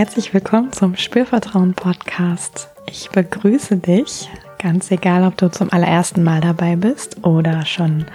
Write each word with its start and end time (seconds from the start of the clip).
herzlich 0.00 0.32
willkommen 0.32 0.72
zum 0.72 0.96
Spürvertrauen 0.96 1.74
Podcast. 1.74 2.70
Ich 2.86 3.10
begrüße 3.10 3.76
dich, 3.76 4.30
ganz 4.58 4.90
egal, 4.90 5.24
ob 5.24 5.36
du 5.36 5.50
zum 5.50 5.70
allerersten 5.70 6.24
Mal 6.24 6.40
dabei 6.40 6.74
bist 6.74 7.22
oder 7.22 7.66
schon 7.66 8.06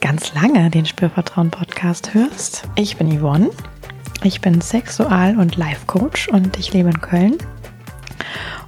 ganz 0.00 0.34
lange 0.34 0.68
den 0.68 0.84
Spürvertrauen 0.84 1.52
Podcast 1.52 2.12
hörst. 2.12 2.64
Ich 2.74 2.96
bin 2.96 3.16
Yvonne. 3.20 3.50
Ich 4.24 4.40
bin 4.40 4.60
Sexual- 4.60 5.38
und 5.38 5.54
Life-Coach 5.54 6.26
und 6.30 6.58
ich 6.58 6.72
lebe 6.72 6.88
in 6.88 7.00
Köln. 7.00 7.38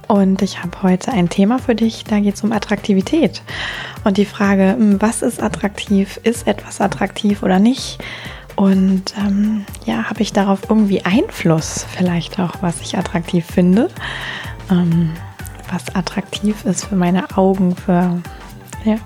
Und 0.07 0.41
ich 0.41 0.63
habe 0.63 0.81
heute 0.81 1.11
ein 1.11 1.27
Thema 1.27 1.59
für 1.59 1.75
dich, 1.75 2.05
da 2.05 2.21
geht 2.21 2.35
es 2.35 2.43
um 2.45 2.53
Attraktivität. 2.53 3.41
Und 4.05 4.15
die 4.15 4.23
Frage, 4.23 4.77
hm, 4.77 5.01
was 5.01 5.23
ist 5.23 5.43
attraktiv? 5.43 6.17
Ist 6.23 6.47
etwas 6.47 6.79
attraktiv 6.79 7.43
oder 7.43 7.59
nicht? 7.59 8.01
Und 8.59 9.13
ähm, 9.17 9.63
ja, 9.85 10.09
habe 10.09 10.21
ich 10.21 10.33
darauf 10.33 10.63
irgendwie 10.67 11.05
Einfluss, 11.05 11.85
vielleicht 11.95 12.41
auch, 12.41 12.55
was 12.59 12.81
ich 12.81 12.97
attraktiv 12.97 13.45
finde, 13.45 13.87
ähm, 14.69 15.11
was 15.71 15.95
attraktiv 15.95 16.65
ist 16.65 16.83
für 16.83 16.97
meine 16.97 17.37
Augen, 17.37 17.73
für, 17.77 18.21
ja, 18.83 18.97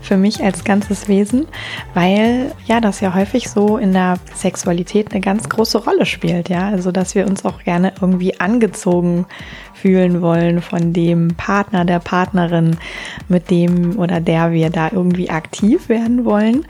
für 0.00 0.16
mich 0.16 0.44
als 0.44 0.62
ganzes 0.62 1.08
Wesen, 1.08 1.48
weil 1.94 2.52
ja 2.66 2.80
das 2.80 3.00
ja 3.00 3.16
häufig 3.16 3.50
so 3.50 3.78
in 3.78 3.94
der 3.94 4.20
Sexualität 4.36 5.10
eine 5.10 5.22
ganz 5.22 5.48
große 5.48 5.78
Rolle 5.78 6.06
spielt, 6.06 6.48
ja, 6.48 6.68
also 6.68 6.92
dass 6.92 7.16
wir 7.16 7.26
uns 7.26 7.44
auch 7.44 7.64
gerne 7.64 7.94
irgendwie 8.00 8.38
angezogen 8.38 9.26
fühlen 9.74 10.22
wollen 10.22 10.62
von 10.62 10.92
dem 10.92 11.34
Partner, 11.36 11.84
der 11.84 11.98
Partnerin, 11.98 12.76
mit 13.26 13.50
dem 13.50 13.98
oder 13.98 14.20
der 14.20 14.52
wir 14.52 14.70
da 14.70 14.90
irgendwie 14.92 15.30
aktiv 15.30 15.88
werden 15.88 16.24
wollen. 16.24 16.64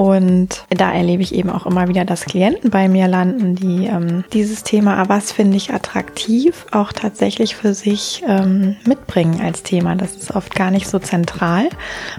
Und 0.00 0.64
da 0.70 0.90
erlebe 0.94 1.22
ich 1.22 1.34
eben 1.34 1.50
auch 1.50 1.66
immer 1.66 1.86
wieder, 1.88 2.06
dass 2.06 2.24
Klienten 2.24 2.70
bei 2.70 2.88
mir 2.88 3.06
landen, 3.06 3.54
die 3.54 3.84
ähm, 3.84 4.24
dieses 4.32 4.62
Thema, 4.62 4.96
ah, 4.96 5.10
was 5.10 5.30
finde 5.30 5.58
ich 5.58 5.74
attraktiv, 5.74 6.64
auch 6.72 6.90
tatsächlich 6.90 7.54
für 7.54 7.74
sich 7.74 8.22
ähm, 8.26 8.76
mitbringen 8.86 9.42
als 9.42 9.62
Thema. 9.62 9.96
Das 9.96 10.16
ist 10.16 10.34
oft 10.34 10.54
gar 10.54 10.70
nicht 10.70 10.88
so 10.88 10.98
zentral, 11.00 11.68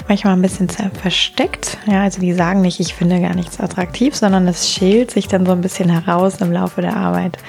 manchmal 0.07 0.33
ein 0.33 0.43
bisschen 0.43 0.69
versteckt. 0.69 1.79
Ja, 1.87 2.03
also 2.03 2.21
die 2.21 2.33
sagen 2.33 2.61
nicht, 2.61 2.79
ich 2.79 2.93
finde 2.93 3.19
gar 3.19 3.33
nichts 3.33 3.59
attraktiv, 3.59 4.15
sondern 4.15 4.47
es 4.47 4.69
schält 4.69 5.09
sich 5.09 5.27
dann 5.27 5.47
so 5.47 5.51
ein 5.51 5.61
bisschen 5.61 5.89
heraus 5.89 6.39
im 6.39 6.51
Laufe 6.51 6.81
der 6.81 6.95
Arbeit, 6.95 7.39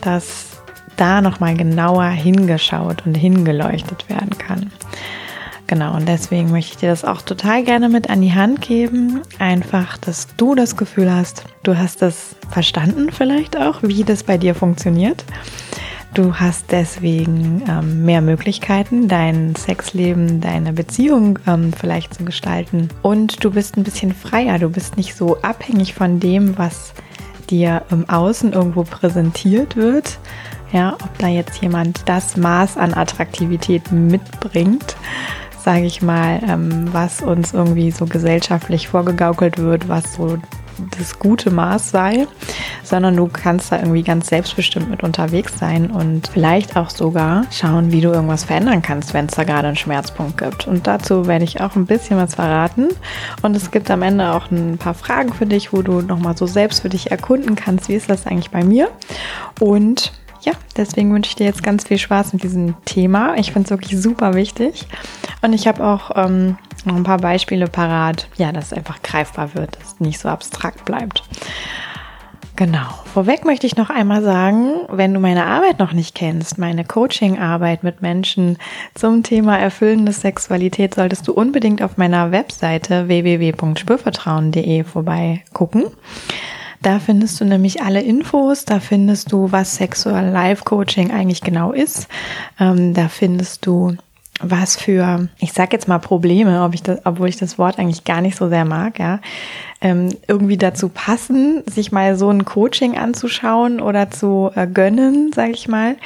dass 0.00 0.56
da 0.96 1.20
nochmal 1.20 1.54
genauer 1.54 2.06
hingeschaut 2.06 3.04
und 3.04 3.14
hingeleuchtet 3.14 4.08
werden 4.08 4.38
kann. 4.38 4.72
Genau, 5.66 5.96
und 5.96 6.06
deswegen 6.06 6.52
möchte 6.52 6.74
ich 6.74 6.76
dir 6.78 6.90
das 6.90 7.04
auch 7.04 7.22
total 7.22 7.64
gerne 7.64 7.88
mit 7.88 8.08
an 8.08 8.20
die 8.20 8.34
Hand 8.34 8.60
geben. 8.60 9.22
Einfach, 9.38 9.98
dass 9.98 10.28
du 10.36 10.54
das 10.54 10.76
Gefühl 10.76 11.12
hast, 11.12 11.44
du 11.64 11.76
hast 11.76 12.02
das 12.02 12.36
verstanden 12.50 13.10
vielleicht 13.10 13.56
auch, 13.56 13.82
wie 13.82 14.04
das 14.04 14.22
bei 14.22 14.38
dir 14.38 14.54
funktioniert. 14.54 15.24
Du 16.14 16.36
hast 16.36 16.66
deswegen 16.70 17.62
ähm, 17.68 18.04
mehr 18.04 18.22
Möglichkeiten, 18.22 19.08
dein 19.08 19.54
Sexleben, 19.54 20.40
deine 20.40 20.72
Beziehung 20.72 21.38
ähm, 21.46 21.72
vielleicht 21.72 22.14
zu 22.14 22.24
gestalten. 22.24 22.88
Und 23.02 23.44
du 23.44 23.50
bist 23.50 23.76
ein 23.76 23.82
bisschen 23.82 24.14
freier. 24.14 24.58
Du 24.58 24.70
bist 24.70 24.96
nicht 24.96 25.14
so 25.14 25.42
abhängig 25.42 25.94
von 25.94 26.20
dem, 26.20 26.56
was 26.56 26.94
dir 27.50 27.82
im 27.90 28.08
Außen 28.08 28.52
irgendwo 28.52 28.84
präsentiert 28.84 29.76
wird. 29.76 30.18
Ja, 30.72 30.94
ob 30.94 31.18
da 31.18 31.28
jetzt 31.28 31.60
jemand 31.60 32.08
das 32.08 32.36
Maß 32.36 32.76
an 32.76 32.94
Attraktivität 32.94 33.92
mitbringt 33.92 34.96
sage 35.66 35.84
ich 35.84 36.00
mal, 36.00 36.40
ähm, 36.46 36.94
was 36.94 37.22
uns 37.22 37.52
irgendwie 37.52 37.90
so 37.90 38.06
gesellschaftlich 38.06 38.86
vorgegaukelt 38.86 39.58
wird, 39.58 39.88
was 39.88 40.14
so 40.14 40.38
das 40.96 41.18
gute 41.18 41.50
Maß 41.50 41.90
sei, 41.90 42.28
sondern 42.84 43.16
du 43.16 43.26
kannst 43.26 43.72
da 43.72 43.78
irgendwie 43.80 44.04
ganz 44.04 44.28
selbstbestimmt 44.28 44.88
mit 44.88 45.02
unterwegs 45.02 45.58
sein 45.58 45.90
und 45.90 46.28
vielleicht 46.28 46.76
auch 46.76 46.88
sogar 46.88 47.46
schauen, 47.50 47.90
wie 47.90 48.00
du 48.00 48.12
irgendwas 48.12 48.44
verändern 48.44 48.80
kannst, 48.80 49.12
wenn 49.12 49.26
es 49.26 49.32
da 49.32 49.42
gerade 49.42 49.66
einen 49.66 49.76
Schmerzpunkt 49.76 50.38
gibt. 50.38 50.68
Und 50.68 50.86
dazu 50.86 51.26
werde 51.26 51.44
ich 51.44 51.60
auch 51.60 51.74
ein 51.74 51.86
bisschen 51.86 52.16
was 52.16 52.36
verraten. 52.36 52.90
Und 53.42 53.56
es 53.56 53.72
gibt 53.72 53.90
am 53.90 54.02
Ende 54.02 54.34
auch 54.34 54.52
ein 54.52 54.78
paar 54.78 54.94
Fragen 54.94 55.32
für 55.32 55.46
dich, 55.46 55.72
wo 55.72 55.82
du 55.82 56.00
nochmal 56.00 56.36
so 56.36 56.46
selbst 56.46 56.82
für 56.82 56.90
dich 56.90 57.10
erkunden 57.10 57.56
kannst, 57.56 57.88
wie 57.88 57.94
ist 57.94 58.08
das 58.08 58.24
eigentlich 58.24 58.52
bei 58.52 58.62
mir? 58.62 58.88
Und 59.58 60.12
ja, 60.46 60.52
deswegen 60.76 61.12
wünsche 61.12 61.30
ich 61.30 61.34
dir 61.34 61.44
jetzt 61.44 61.64
ganz 61.64 61.84
viel 61.84 61.98
Spaß 61.98 62.32
mit 62.32 62.44
diesem 62.44 62.76
Thema. 62.84 63.34
Ich 63.36 63.52
finde 63.52 63.66
es 63.66 63.70
wirklich 63.70 64.00
super 64.00 64.34
wichtig. 64.34 64.86
Und 65.42 65.52
ich 65.52 65.66
habe 65.66 65.84
auch 65.84 66.12
ähm, 66.14 66.56
noch 66.84 66.94
ein 66.94 67.02
paar 67.02 67.18
Beispiele 67.18 67.66
parat, 67.66 68.28
ja, 68.36 68.52
dass 68.52 68.66
es 68.66 68.72
einfach 68.72 69.02
greifbar 69.02 69.54
wird, 69.54 69.76
dass 69.76 69.94
es 69.94 70.00
nicht 70.00 70.20
so 70.20 70.28
abstrakt 70.28 70.84
bleibt. 70.84 71.24
Genau. 72.54 72.86
Vorweg 73.12 73.44
möchte 73.44 73.66
ich 73.66 73.76
noch 73.76 73.90
einmal 73.90 74.22
sagen, 74.22 74.86
wenn 74.88 75.12
du 75.12 75.20
meine 75.20 75.44
Arbeit 75.44 75.78
noch 75.80 75.92
nicht 75.92 76.14
kennst, 76.14 76.56
meine 76.56 76.84
Coaching-Arbeit 76.84 77.82
mit 77.82 78.00
Menschen 78.00 78.56
zum 78.94 79.24
Thema 79.24 79.58
erfüllende 79.58 80.12
Sexualität, 80.12 80.94
solltest 80.94 81.26
du 81.28 81.32
unbedingt 81.32 81.82
auf 81.82 81.98
meiner 81.98 82.30
Webseite 82.30 83.08
www.spürvertrauen.de 83.08 84.84
vorbeigucken. 84.84 85.86
Da 86.82 86.98
findest 86.98 87.40
du 87.40 87.44
nämlich 87.44 87.82
alle 87.82 88.02
Infos, 88.02 88.64
da 88.64 88.80
findest 88.80 89.32
du, 89.32 89.50
was 89.52 89.76
Sexual 89.76 90.30
Life 90.30 90.64
Coaching 90.64 91.10
eigentlich 91.10 91.40
genau 91.40 91.72
ist. 91.72 92.08
Ähm, 92.60 92.94
da 92.94 93.08
findest 93.08 93.66
du 93.66 93.96
was 94.40 94.76
für, 94.76 95.28
ich 95.38 95.52
sag 95.52 95.72
jetzt 95.72 95.88
mal 95.88 95.98
Probleme, 95.98 96.62
ob 96.62 96.74
ich 96.74 96.82
das, 96.82 97.00
obwohl 97.04 97.28
ich 97.28 97.38
das 97.38 97.58
Wort 97.58 97.78
eigentlich 97.78 98.04
gar 98.04 98.20
nicht 98.20 98.36
so 98.36 98.48
sehr 98.48 98.64
mag, 98.64 98.98
ja, 98.98 99.20
ähm, 99.80 100.10
irgendwie 100.28 100.58
dazu 100.58 100.88
passen, 100.88 101.62
sich 101.66 101.92
mal 101.92 102.16
so 102.16 102.28
ein 102.30 102.44
Coaching 102.44 102.98
anzuschauen 102.98 103.80
oder 103.80 104.10
zu 104.10 104.50
äh, 104.54 104.66
gönnen, 104.66 105.32
sage 105.32 105.52
ich 105.52 105.68
mal. 105.68 105.96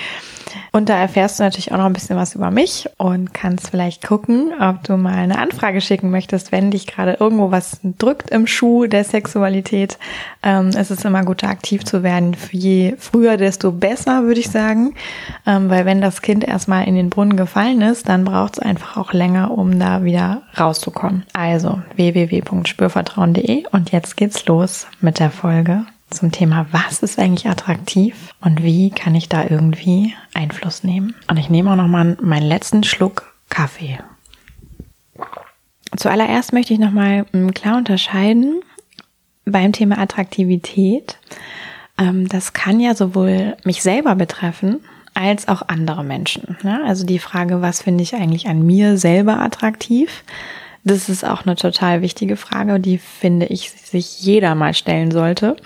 Und 0.73 0.89
da 0.89 0.99
erfährst 0.99 1.39
du 1.39 1.43
natürlich 1.43 1.73
auch 1.73 1.79
noch 1.79 1.87
ein 1.87 1.93
bisschen 1.93 2.17
was 2.17 2.35
über 2.35 2.51
mich 2.51 2.89
und 2.97 3.33
kannst 3.35 3.71
vielleicht 3.71 4.07
gucken, 4.07 4.53
ob 4.61 4.85
du 4.85 4.97
mal 4.97 5.15
eine 5.15 5.39
Anfrage 5.39 5.81
schicken 5.81 6.11
möchtest, 6.11 6.53
wenn 6.53 6.71
dich 6.71 6.87
gerade 6.87 7.17
irgendwo 7.21 7.51
was 7.51 7.81
drückt 7.83 8.31
im 8.31 8.47
Schuh 8.47 8.87
der 8.87 9.05
Sexualität. 9.05 9.99
Ähm, 10.43 10.69
es 10.69 10.91
ist 10.91 11.05
immer 11.05 11.25
gut, 11.25 11.45
aktiv 11.45 11.85
zu 11.85 12.03
werden. 12.03 12.37
Je 12.51 12.95
früher, 12.99 13.37
desto 13.37 13.73
besser, 13.73 14.25
würde 14.25 14.41
ich 14.41 14.51
sagen. 14.51 14.95
Ähm, 15.47 15.71
weil 15.71 15.85
wenn 15.85 16.01
das 16.01 16.23
Kind 16.23 16.45
erstmal 16.45 16.87
in 16.87 16.95
den 16.95 17.11
Brunnen 17.11 17.37
gefallen 17.37 17.83
ist, 17.83 18.09
dann 18.09 18.25
braucht 18.25 18.55
es 18.55 18.59
einfach 18.59 18.97
auch 18.97 19.13
länger, 19.13 19.51
um 19.51 19.79
da 19.79 20.05
wieder 20.05 20.43
rauszukommen. 20.59 21.25
Also 21.33 21.81
www.spürvertrauen.de 21.97 23.65
und 23.73 23.93
jetzt 23.93 24.17
geht's 24.17 24.47
los 24.47 24.87
mit 25.01 25.19
der 25.19 25.31
Folge 25.31 25.85
zum 26.11 26.33
Thema, 26.33 26.67
was 26.71 27.03
ist 27.03 27.19
eigentlich 27.19 27.49
attraktiv 27.49 28.35
und 28.41 28.63
wie 28.63 28.91
kann 28.91 29.15
ich 29.15 29.29
da 29.29 29.45
irgendwie 29.49 30.15
Einfluss 30.35 30.85
nehmen. 30.85 31.15
Und 31.29 31.37
ich 31.39 31.51
nehme 31.51 31.71
auch 31.71 31.77
noch 31.77 31.89
mal 31.89 32.17
meinen 32.21 32.47
letzten 32.47 32.83
Schluck 32.85 33.35
Kaffee. 33.49 33.99
Zuallererst 35.97 36.53
möchte 36.53 36.73
ich 36.73 36.79
noch 36.79 36.93
mal 36.93 37.27
hm, 37.33 37.53
klar 37.53 37.77
unterscheiden 37.77 38.63
beim 39.45 39.73
Thema 39.73 39.99
Attraktivität. 39.99 41.19
Ähm, 41.99 42.29
das 42.29 42.53
kann 42.53 42.81
ja 42.81 42.95
sowohl 42.95 43.57
mich 43.65 43.83
selber 43.83 44.15
betreffen 44.15 44.81
als 45.15 45.49
auch 45.49 45.63
andere 45.69 46.05
Menschen. 46.05 46.57
Ne? 46.63 46.83
Also 46.87 47.05
die 47.05 47.19
Frage, 47.19 47.61
was 47.61 47.83
finde 47.83 48.03
ich 48.03 48.15
eigentlich 48.15 48.49
an 48.49 48.65
mir 48.65 48.97
selber 48.97 49.41
attraktiv? 49.41 50.23
Das 50.83 51.09
ist 51.09 51.25
auch 51.25 51.45
eine 51.45 51.57
total 51.57 52.01
wichtige 52.01 52.37
Frage, 52.37 52.81
die 52.81 52.97
finde 52.97 53.47
ich 53.47 53.71
sich 53.71 54.23
jeder 54.23 54.55
mal 54.55 54.73
stellen 54.73 55.11
sollte, 55.11 55.57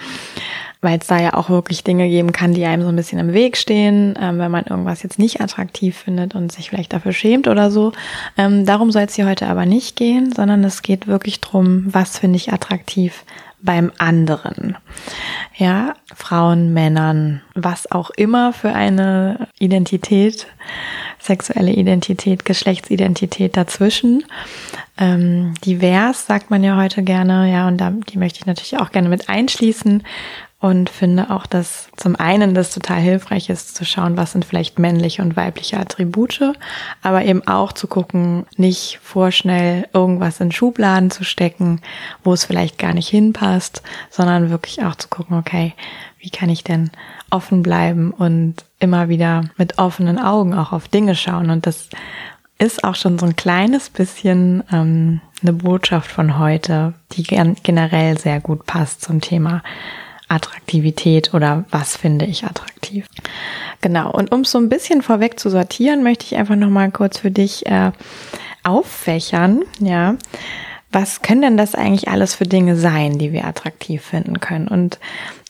weil 0.84 0.98
es 0.98 1.06
da 1.06 1.18
ja 1.18 1.34
auch 1.34 1.48
wirklich 1.48 1.82
Dinge 1.82 2.08
geben 2.08 2.30
kann, 2.30 2.54
die 2.54 2.64
einem 2.64 2.82
so 2.82 2.88
ein 2.88 2.96
bisschen 2.96 3.18
im 3.18 3.32
Weg 3.32 3.56
stehen, 3.56 4.16
ähm, 4.20 4.38
wenn 4.38 4.50
man 4.50 4.64
irgendwas 4.64 5.02
jetzt 5.02 5.18
nicht 5.18 5.40
attraktiv 5.40 5.96
findet 5.96 6.34
und 6.34 6.52
sich 6.52 6.70
vielleicht 6.70 6.92
dafür 6.92 7.12
schämt 7.12 7.48
oder 7.48 7.70
so. 7.70 7.92
Ähm, 8.36 8.66
darum 8.66 8.92
soll 8.92 9.02
es 9.02 9.14
hier 9.14 9.26
heute 9.26 9.46
aber 9.46 9.66
nicht 9.66 9.96
gehen, 9.96 10.32
sondern 10.32 10.62
es 10.62 10.82
geht 10.82 11.06
wirklich 11.06 11.40
drum, 11.40 11.86
was 11.86 12.18
finde 12.18 12.36
ich 12.36 12.52
attraktiv 12.52 13.24
beim 13.64 13.90
anderen. 13.96 14.76
Ja, 15.56 15.94
Frauen, 16.14 16.74
Männern, 16.74 17.40
was 17.54 17.90
auch 17.90 18.10
immer 18.10 18.52
für 18.52 18.74
eine 18.74 19.48
Identität, 19.58 20.46
sexuelle 21.18 21.72
Identität, 21.72 22.44
Geschlechtsidentität 22.44 23.56
dazwischen. 23.56 24.24
Ähm, 24.98 25.54
divers 25.64 26.26
sagt 26.26 26.50
man 26.50 26.62
ja 26.62 26.76
heute 26.76 27.02
gerne, 27.02 27.50
ja, 27.50 27.66
und 27.66 27.78
da, 27.78 27.90
die 27.90 28.18
möchte 28.18 28.40
ich 28.40 28.46
natürlich 28.46 28.78
auch 28.78 28.92
gerne 28.92 29.08
mit 29.08 29.30
einschließen 29.30 30.02
und 30.64 30.88
finde 30.88 31.28
auch, 31.28 31.44
dass 31.44 31.88
zum 31.94 32.16
einen 32.16 32.54
das 32.54 32.72
total 32.72 32.98
hilfreich 32.98 33.50
ist, 33.50 33.76
zu 33.76 33.84
schauen, 33.84 34.16
was 34.16 34.32
sind 34.32 34.46
vielleicht 34.46 34.78
männliche 34.78 35.20
und 35.20 35.36
weibliche 35.36 35.78
Attribute, 35.78 36.54
aber 37.02 37.22
eben 37.26 37.46
auch 37.46 37.74
zu 37.74 37.86
gucken, 37.86 38.46
nicht 38.56 38.98
vorschnell 39.02 39.86
irgendwas 39.92 40.40
in 40.40 40.52
Schubladen 40.52 41.10
zu 41.10 41.22
stecken, 41.22 41.82
wo 42.22 42.32
es 42.32 42.46
vielleicht 42.46 42.78
gar 42.78 42.94
nicht 42.94 43.08
hinpasst, 43.08 43.82
sondern 44.08 44.48
wirklich 44.48 44.82
auch 44.82 44.94
zu 44.94 45.08
gucken, 45.08 45.36
okay, 45.36 45.74
wie 46.18 46.30
kann 46.30 46.48
ich 46.48 46.64
denn 46.64 46.90
offen 47.28 47.62
bleiben 47.62 48.10
und 48.10 48.64
immer 48.78 49.10
wieder 49.10 49.42
mit 49.58 49.76
offenen 49.76 50.18
Augen 50.18 50.54
auch 50.54 50.72
auf 50.72 50.88
Dinge 50.88 51.14
schauen. 51.14 51.50
Und 51.50 51.66
das 51.66 51.90
ist 52.58 52.84
auch 52.84 52.94
schon 52.94 53.18
so 53.18 53.26
ein 53.26 53.36
kleines 53.36 53.90
bisschen 53.90 54.64
ähm, 54.72 55.20
eine 55.42 55.52
Botschaft 55.52 56.10
von 56.10 56.38
heute, 56.38 56.94
die 57.12 57.24
generell 57.24 58.16
sehr 58.16 58.40
gut 58.40 58.64
passt 58.64 59.02
zum 59.02 59.20
Thema 59.20 59.62
Attraktivität 60.28 61.34
oder 61.34 61.64
was 61.70 61.96
finde 61.96 62.24
ich 62.24 62.44
attraktiv. 62.44 63.06
Genau, 63.80 64.10
und 64.10 64.32
um 64.32 64.40
es 64.40 64.50
so 64.50 64.58
ein 64.58 64.68
bisschen 64.68 65.02
vorweg 65.02 65.38
zu 65.38 65.50
sortieren, 65.50 66.02
möchte 66.02 66.24
ich 66.24 66.36
einfach 66.36 66.56
nochmal 66.56 66.90
kurz 66.90 67.18
für 67.18 67.30
dich 67.30 67.66
äh, 67.66 67.92
auffächern, 68.62 69.62
ja. 69.78 70.16
Was 70.90 71.22
können 71.22 71.42
denn 71.42 71.56
das 71.56 71.74
eigentlich 71.74 72.08
alles 72.08 72.36
für 72.36 72.44
Dinge 72.44 72.76
sein, 72.76 73.18
die 73.18 73.32
wir 73.32 73.46
attraktiv 73.46 74.00
finden 74.00 74.38
können? 74.38 74.68
Und 74.68 75.00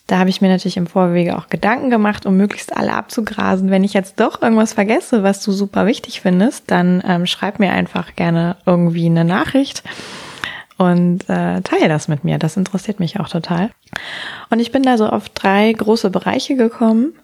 da 0.06 0.18
habe 0.18 0.30
ich 0.30 0.40
mir 0.40 0.48
natürlich 0.48 0.76
im 0.76 0.86
Vorwege 0.86 1.36
auch 1.36 1.48
Gedanken 1.48 1.90
gemacht, 1.90 2.26
um 2.26 2.36
möglichst 2.36 2.76
alle 2.76 2.94
abzugrasen. 2.94 3.70
Wenn 3.70 3.84
ich 3.84 3.94
jetzt 3.94 4.20
doch 4.20 4.42
irgendwas 4.42 4.72
vergesse, 4.72 5.22
was 5.22 5.42
du 5.42 5.52
super 5.52 5.86
wichtig 5.86 6.20
findest, 6.20 6.70
dann 6.70 7.02
ähm, 7.06 7.26
schreib 7.26 7.58
mir 7.58 7.72
einfach 7.72 8.14
gerne 8.16 8.56
irgendwie 8.66 9.06
eine 9.06 9.24
Nachricht 9.24 9.82
und 10.76 11.28
äh, 11.28 11.60
teile 11.62 11.88
das 11.88 12.08
mit 12.08 12.24
mir. 12.24 12.38
Das 12.38 12.56
interessiert 12.56 13.00
mich 13.00 13.20
auch 13.20 13.28
total. 13.28 13.70
Und 14.50 14.60
ich 14.60 14.72
bin 14.72 14.82
da 14.82 14.98
so 14.98 15.06
auf 15.06 15.28
drei 15.28 15.72
große 15.72 16.10
Bereiche 16.10 16.56
gekommen. 16.56 17.14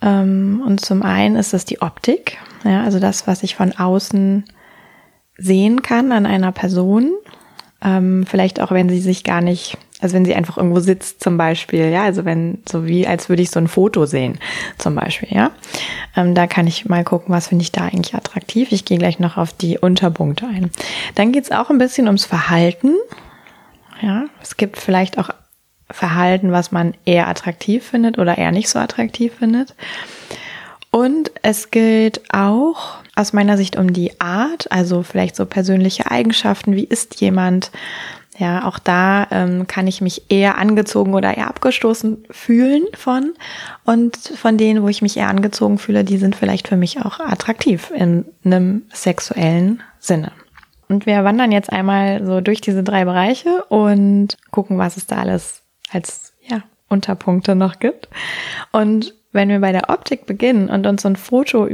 Ähm, 0.00 0.62
und 0.66 0.80
zum 0.84 1.02
einen 1.02 1.36
ist 1.36 1.54
es 1.54 1.64
die 1.64 1.82
Optik, 1.82 2.38
ja, 2.64 2.82
also 2.82 2.98
das, 2.98 3.26
was 3.26 3.42
ich 3.42 3.56
von 3.56 3.72
außen 3.72 4.44
sehen 5.36 5.82
kann 5.82 6.12
an 6.12 6.26
einer 6.26 6.52
Person. 6.52 7.12
Ähm, 7.82 8.24
vielleicht 8.26 8.60
auch, 8.60 8.70
wenn 8.70 8.88
sie 8.88 9.00
sich 9.00 9.24
gar 9.24 9.40
nicht 9.40 9.76
also 10.04 10.16
wenn 10.16 10.26
sie 10.26 10.34
einfach 10.34 10.58
irgendwo 10.58 10.80
sitzt 10.80 11.22
zum 11.22 11.38
Beispiel, 11.38 11.88
ja, 11.88 12.04
also 12.04 12.26
wenn, 12.26 12.58
so 12.68 12.86
wie 12.86 13.06
als 13.06 13.30
würde 13.30 13.40
ich 13.40 13.50
so 13.50 13.58
ein 13.58 13.68
Foto 13.68 14.04
sehen 14.04 14.38
zum 14.76 14.94
Beispiel, 14.94 15.30
ja. 15.32 15.50
Ähm, 16.14 16.34
da 16.34 16.46
kann 16.46 16.66
ich 16.66 16.84
mal 16.84 17.04
gucken, 17.04 17.34
was 17.34 17.48
finde 17.48 17.62
ich 17.62 17.72
da 17.72 17.86
eigentlich 17.86 18.14
attraktiv. 18.14 18.70
Ich 18.70 18.84
gehe 18.84 18.98
gleich 18.98 19.18
noch 19.18 19.38
auf 19.38 19.54
die 19.54 19.78
Unterpunkte 19.78 20.46
ein. 20.46 20.70
Dann 21.14 21.32
geht 21.32 21.44
es 21.44 21.52
auch 21.52 21.70
ein 21.70 21.78
bisschen 21.78 22.06
ums 22.06 22.26
Verhalten. 22.26 22.96
Ja, 24.02 24.26
es 24.42 24.58
gibt 24.58 24.76
vielleicht 24.76 25.16
auch 25.16 25.30
Verhalten, 25.90 26.52
was 26.52 26.70
man 26.70 26.92
eher 27.06 27.26
attraktiv 27.26 27.82
findet 27.82 28.18
oder 28.18 28.36
eher 28.36 28.52
nicht 28.52 28.68
so 28.68 28.78
attraktiv 28.78 29.32
findet. 29.38 29.74
Und 30.90 31.32
es 31.40 31.70
geht 31.70 32.20
auch 32.30 32.96
aus 33.16 33.32
meiner 33.32 33.56
Sicht 33.56 33.76
um 33.76 33.94
die 33.94 34.20
Art, 34.20 34.70
also 34.70 35.02
vielleicht 35.02 35.34
so 35.34 35.46
persönliche 35.46 36.10
Eigenschaften. 36.10 36.76
Wie 36.76 36.84
ist 36.84 37.22
jemand? 37.22 37.70
Ja, 38.36 38.66
auch 38.66 38.80
da 38.80 39.28
ähm, 39.30 39.68
kann 39.68 39.86
ich 39.86 40.00
mich 40.00 40.28
eher 40.28 40.58
angezogen 40.58 41.14
oder 41.14 41.36
eher 41.36 41.46
abgestoßen 41.46 42.24
fühlen 42.30 42.82
von. 42.94 43.32
Und 43.84 44.16
von 44.16 44.58
denen, 44.58 44.82
wo 44.82 44.88
ich 44.88 45.02
mich 45.02 45.16
eher 45.16 45.28
angezogen 45.28 45.78
fühle, 45.78 46.02
die 46.02 46.16
sind 46.16 46.34
vielleicht 46.34 46.66
für 46.66 46.76
mich 46.76 47.00
auch 47.00 47.20
attraktiv 47.20 47.92
in 47.94 48.24
einem 48.44 48.82
sexuellen 48.92 49.82
Sinne. 50.00 50.32
Und 50.88 51.06
wir 51.06 51.22
wandern 51.22 51.52
jetzt 51.52 51.72
einmal 51.72 52.24
so 52.26 52.40
durch 52.40 52.60
diese 52.60 52.82
drei 52.82 53.04
Bereiche 53.04 53.64
und 53.68 54.36
gucken, 54.50 54.78
was 54.78 54.96
es 54.96 55.06
da 55.06 55.16
alles 55.16 55.62
als 55.90 56.34
ja, 56.42 56.62
Unterpunkte 56.88 57.54
noch 57.54 57.78
gibt. 57.78 58.08
Und 58.72 59.14
wenn 59.32 59.48
wir 59.48 59.60
bei 59.60 59.72
der 59.72 59.90
Optik 59.90 60.26
beginnen 60.26 60.68
und 60.68 60.86
uns 60.86 61.02
so 61.02 61.08
ein 61.08 61.16
Foto 61.16 61.68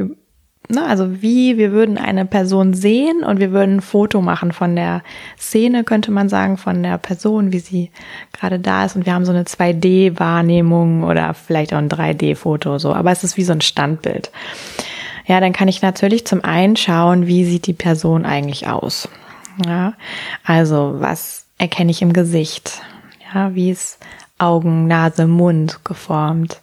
Ne, 0.69 0.85
also 0.85 1.21
wie 1.21 1.57
wir 1.57 1.73
würden 1.73 1.99
eine 1.99 2.27
Person 2.27 2.75
sehen 2.75 3.25
und 3.25 3.41
wir 3.41 3.51
würden 3.51 3.77
ein 3.77 3.81
Foto 3.81 4.21
machen 4.21 4.53
von 4.53 4.77
der 4.77 5.03
Szene, 5.37 5.83
könnte 5.83 6.12
man 6.12 6.29
sagen, 6.29 6.59
von 6.59 6.83
der 6.83 6.97
Person, 6.97 7.53
wie 7.53 7.59
sie 7.59 7.91
gerade 8.33 8.61
da 8.61 8.85
ist. 8.85 8.95
Und 8.95 9.05
wir 9.05 9.15
haben 9.15 9.25
so 9.25 9.33
eine 9.33 9.43
2D-Wahrnehmung 9.43 11.03
oder 11.03 11.35
vielleicht 11.35 11.73
auch 11.73 11.79
ein 11.79 11.89
3D-Foto 11.89 12.79
so, 12.79 12.95
aber 12.95 13.11
es 13.11 13.25
ist 13.25 13.37
wie 13.37 13.43
so 13.43 13.53
ein 13.53 13.62
Standbild. 13.62 14.31
Ja, 15.27 15.41
dann 15.41 15.53
kann 15.53 15.67
ich 15.67 15.83
natürlich 15.83 16.25
zum 16.25 16.45
einen 16.45 16.77
schauen, 16.77 17.27
wie 17.27 17.45
sieht 17.45 17.67
die 17.67 17.73
Person 17.73 18.25
eigentlich 18.25 18.69
aus. 18.69 19.09
Ja, 19.67 19.95
also 20.45 20.97
was 20.99 21.47
erkenne 21.59 21.91
ich 21.91 22.01
im 22.01 22.12
Gesicht? 22.12 22.81
Ja, 23.35 23.55
wie 23.55 23.71
ist 23.71 23.99
Augen, 24.40 24.87
Nase, 24.87 25.26
Mund 25.26 25.84
geformt? 25.84 26.60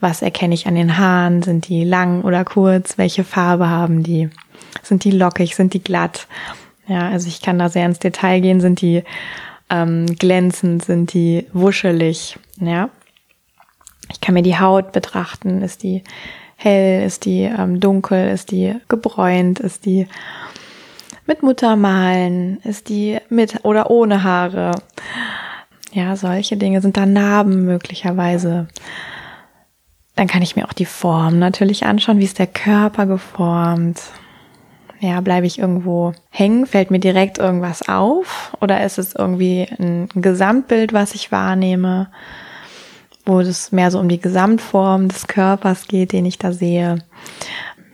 Was 0.00 0.22
erkenne 0.22 0.54
ich 0.54 0.66
an 0.66 0.74
den 0.74 0.98
Haaren? 0.98 1.42
Sind 1.42 1.68
die 1.68 1.84
lang 1.84 2.22
oder 2.22 2.44
kurz? 2.44 2.98
Welche 2.98 3.24
Farbe 3.24 3.68
haben 3.68 4.02
die? 4.02 4.30
Sind 4.82 5.04
die 5.04 5.10
lockig? 5.10 5.54
Sind 5.56 5.74
die 5.74 5.82
glatt? 5.82 6.26
Ja, 6.86 7.08
also 7.08 7.28
ich 7.28 7.40
kann 7.40 7.58
da 7.58 7.68
sehr 7.68 7.86
ins 7.86 7.98
Detail 7.98 8.40
gehen. 8.40 8.60
Sind 8.60 8.80
die 8.80 9.04
ähm, 9.70 10.06
glänzend? 10.18 10.84
Sind 10.84 11.12
die 11.14 11.46
wuschelig? 11.52 12.38
Ja. 12.60 12.90
Ich 14.10 14.20
kann 14.20 14.34
mir 14.34 14.42
die 14.42 14.58
Haut 14.58 14.92
betrachten. 14.92 15.62
Ist 15.62 15.82
die 15.82 16.02
hell? 16.56 17.06
Ist 17.06 17.24
die 17.24 17.42
ähm, 17.42 17.78
dunkel? 17.80 18.30
Ist 18.30 18.50
die 18.50 18.74
gebräunt? 18.88 19.60
Ist 19.60 19.86
die 19.86 20.08
mit 21.26 21.44
Muttermalen? 21.44 22.58
Ist 22.64 22.88
die 22.88 23.18
mit 23.28 23.64
oder 23.64 23.90
ohne 23.90 24.24
Haare? 24.24 24.72
Ja, 25.92 26.14
solche 26.16 26.56
Dinge 26.56 26.80
sind 26.80 26.96
da 26.96 27.06
Narben 27.06 27.64
möglicherweise. 27.64 28.68
Dann 30.14 30.28
kann 30.28 30.42
ich 30.42 30.54
mir 30.54 30.66
auch 30.66 30.72
die 30.72 30.86
Form 30.86 31.38
natürlich 31.38 31.84
anschauen. 31.84 32.18
Wie 32.18 32.24
ist 32.24 32.38
der 32.38 32.46
Körper 32.46 33.06
geformt? 33.06 34.00
Ja, 35.00 35.20
bleibe 35.22 35.46
ich 35.46 35.58
irgendwo 35.58 36.12
hängen? 36.28 36.66
Fällt 36.66 36.90
mir 36.90 36.98
direkt 36.98 37.38
irgendwas 37.38 37.88
auf? 37.88 38.54
Oder 38.60 38.84
ist 38.84 38.98
es 38.98 39.14
irgendwie 39.14 39.66
ein 39.78 40.08
Gesamtbild, 40.14 40.92
was 40.92 41.14
ich 41.14 41.32
wahrnehme, 41.32 42.08
wo 43.24 43.40
es 43.40 43.72
mehr 43.72 43.90
so 43.90 43.98
um 43.98 44.08
die 44.10 44.20
Gesamtform 44.20 45.08
des 45.08 45.26
Körpers 45.26 45.88
geht, 45.88 46.12
den 46.12 46.26
ich 46.26 46.36
da 46.38 46.52
sehe? 46.52 46.98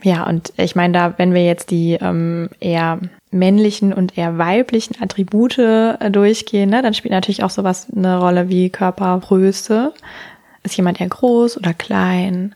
Ja, 0.03 0.27
und 0.27 0.53
ich 0.57 0.75
meine, 0.75 0.93
da, 0.93 1.13
wenn 1.17 1.33
wir 1.33 1.45
jetzt 1.45 1.71
die 1.71 1.93
ähm, 1.93 2.49
eher 2.59 2.99
männlichen 3.31 3.93
und 3.93 4.17
eher 4.17 4.37
weiblichen 4.37 5.01
Attribute 5.01 5.57
äh, 5.57 6.09
durchgehen, 6.09 6.69
ne, 6.69 6.81
dann 6.81 6.93
spielt 6.93 7.11
natürlich 7.11 7.43
auch 7.43 7.49
sowas 7.49 7.87
eine 7.95 8.19
Rolle 8.19 8.49
wie 8.49 8.69
Körpergröße. 8.69 9.93
Ist 10.63 10.77
jemand 10.77 11.01
eher 11.01 11.09
groß 11.09 11.57
oder 11.57 11.73
klein? 11.73 12.55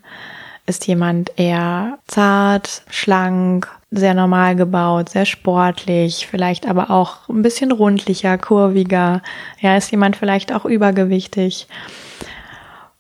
Ist 0.66 0.88
jemand 0.88 1.32
eher 1.38 1.98
zart, 2.08 2.84
schlank, 2.90 3.68
sehr 3.90 4.14
normal 4.14 4.56
gebaut, 4.56 5.10
sehr 5.10 5.26
sportlich, 5.26 6.28
vielleicht 6.28 6.68
aber 6.68 6.90
auch 6.90 7.28
ein 7.28 7.42
bisschen 7.42 7.72
rundlicher, 7.72 8.38
kurviger? 8.38 9.22
Ja, 9.60 9.76
ist 9.76 9.92
jemand 9.92 10.16
vielleicht 10.16 10.54
auch 10.54 10.66
übergewichtig? 10.66 11.68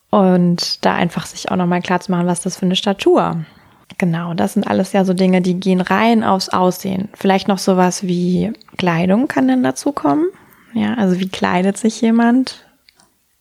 Und 0.09 0.83
da 0.85 0.95
einfach 0.95 1.25
sich 1.25 1.49
auch 1.49 1.55
nochmal 1.55 1.81
klar 1.81 2.01
zu 2.01 2.11
machen, 2.11 2.27
was 2.27 2.41
das 2.41 2.57
für 2.57 2.65
eine 2.65 2.75
Statur. 2.75 3.45
Genau, 3.97 4.33
das 4.33 4.53
sind 4.53 4.67
alles 4.67 4.93
ja 4.93 5.05
so 5.05 5.13
Dinge, 5.13 5.41
die 5.41 5.59
gehen 5.59 5.81
rein 5.81 6.23
aufs 6.23 6.49
Aussehen. 6.49 7.09
Vielleicht 7.13 7.47
noch 7.47 7.57
sowas 7.57 8.03
wie 8.03 8.51
Kleidung 8.77 9.27
kann 9.27 9.47
dann 9.47 9.63
dazu 9.63 9.91
kommen. 9.91 10.25
Ja, 10.73 10.95
also 10.95 11.19
wie 11.19 11.29
kleidet 11.29 11.77
sich 11.77 12.01
jemand? 12.01 12.65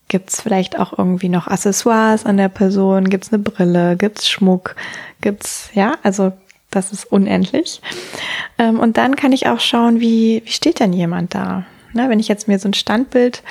Gibt 0.08 0.30
es 0.30 0.40
vielleicht 0.40 0.78
auch 0.78 0.98
irgendwie 0.98 1.28
noch 1.28 1.46
Accessoires 1.46 2.26
an 2.26 2.36
der 2.36 2.48
Person? 2.48 3.08
Gibt 3.08 3.24
es 3.24 3.32
eine 3.32 3.42
Brille? 3.42 3.96
Gibt 3.96 4.18
es 4.18 4.28
Schmuck? 4.28 4.74
Gibt 5.20 5.44
es, 5.44 5.70
ja, 5.72 5.94
also 6.02 6.32
das 6.70 6.92
ist 6.92 7.04
unendlich. 7.10 7.80
Ähm, 8.58 8.80
und 8.80 8.96
dann 8.96 9.16
kann 9.16 9.32
ich 9.32 9.46
auch 9.46 9.60
schauen, 9.60 10.00
wie, 10.00 10.42
wie 10.44 10.50
steht 10.50 10.80
denn 10.80 10.92
jemand 10.92 11.34
da? 11.34 11.64
Ne, 11.92 12.08
wenn 12.08 12.20
ich 12.20 12.28
jetzt 12.28 12.48
mir 12.48 12.58
so 12.58 12.68
ein 12.68 12.74
Standbild 12.74 13.42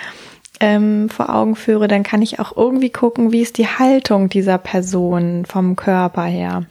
ähm, 0.59 1.09
vor 1.09 1.33
Augen 1.33 1.55
führe, 1.55 1.87
dann 1.87 2.03
kann 2.03 2.21
ich 2.21 2.39
auch 2.39 2.55
irgendwie 2.55 2.89
gucken, 2.89 3.31
wie 3.31 3.41
ist 3.41 3.57
die 3.57 3.67
Haltung 3.67 4.29
dieser 4.29 4.57
Person 4.57 5.45
vom 5.45 5.75
Körper 5.75 6.23
her. 6.23 6.65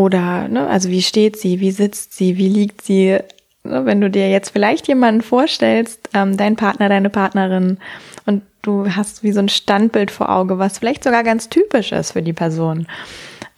Oder, 0.00 0.48
ne, 0.48 0.66
also 0.66 0.88
wie 0.88 1.02
steht 1.02 1.36
sie, 1.36 1.60
wie 1.60 1.72
sitzt 1.72 2.16
sie, 2.16 2.38
wie 2.38 2.48
liegt 2.48 2.80
sie? 2.80 3.18
Ne, 3.64 3.84
wenn 3.84 4.00
du 4.00 4.08
dir 4.08 4.30
jetzt 4.30 4.48
vielleicht 4.48 4.88
jemanden 4.88 5.20
vorstellst, 5.20 6.08
ähm, 6.14 6.38
dein 6.38 6.56
Partner, 6.56 6.88
deine 6.88 7.10
Partnerin, 7.10 7.76
und 8.24 8.40
du 8.62 8.88
hast 8.88 9.22
wie 9.22 9.32
so 9.32 9.40
ein 9.40 9.50
Standbild 9.50 10.10
vor 10.10 10.30
Auge, 10.30 10.58
was 10.58 10.78
vielleicht 10.78 11.04
sogar 11.04 11.22
ganz 11.22 11.50
typisch 11.50 11.92
ist 11.92 12.12
für 12.12 12.22
die 12.22 12.32
Person. 12.32 12.86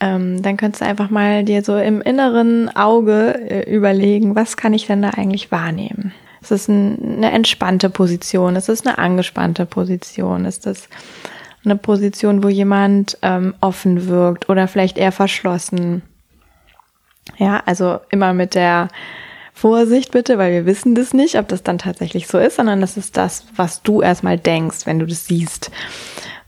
Ähm, 0.01 0.43
dann 0.43 0.57
könntest 0.57 0.83
du 0.83 0.87
einfach 0.87 1.11
mal 1.11 1.45
dir 1.45 1.63
so 1.63 1.77
im 1.77 2.03
inneren 2.03 2.75
Auge 2.75 3.39
äh, 3.49 3.73
überlegen, 3.73 4.35
was 4.35 4.57
kann 4.57 4.75
ich 4.75 4.89
denn 4.89 5.01
da 5.01 5.11
eigentlich 5.11 5.53
wahrnehmen? 5.53 6.13
Ist 6.41 6.51
es 6.51 6.67
ein, 6.67 7.19
eine 7.19 7.31
entspannte 7.31 7.89
Position? 7.89 8.57
Ist 8.57 8.69
es 8.69 8.85
eine 8.85 8.99
angespannte 8.99 9.65
Position? 9.65 10.45
Ist 10.45 10.67
es 10.67 10.89
eine 11.65 11.77
Position, 11.77 12.43
wo 12.43 12.49
jemand 12.49 13.17
ähm, 13.23 13.55
offen 13.61 14.09
wirkt 14.09 14.49
oder 14.49 14.67
vielleicht 14.67 14.99
eher 14.99 15.13
verschlossen? 15.13 16.03
Ja, 17.37 17.63
also 17.67 18.01
immer 18.11 18.33
mit 18.33 18.55
der 18.55 18.89
Vorsicht 19.55 20.11
bitte, 20.11 20.39
weil 20.39 20.53
wir 20.53 20.67
wissen 20.67 20.95
das 20.95 21.13
nicht, 21.13 21.37
ob 21.37 21.49
das 21.49 21.63
dann 21.63 21.79
tatsächlich 21.79 22.27
so 22.27 22.39
ist, 22.39 22.57
sondern 22.57 22.81
das 22.81 22.97
ist 22.97 23.17
das, 23.17 23.45
was 23.55 23.83
du 23.83 24.03
erstmal 24.03 24.39
denkst, 24.39 24.87
wenn 24.87 24.99
du 24.99 25.07
das 25.07 25.27
siehst, 25.27 25.71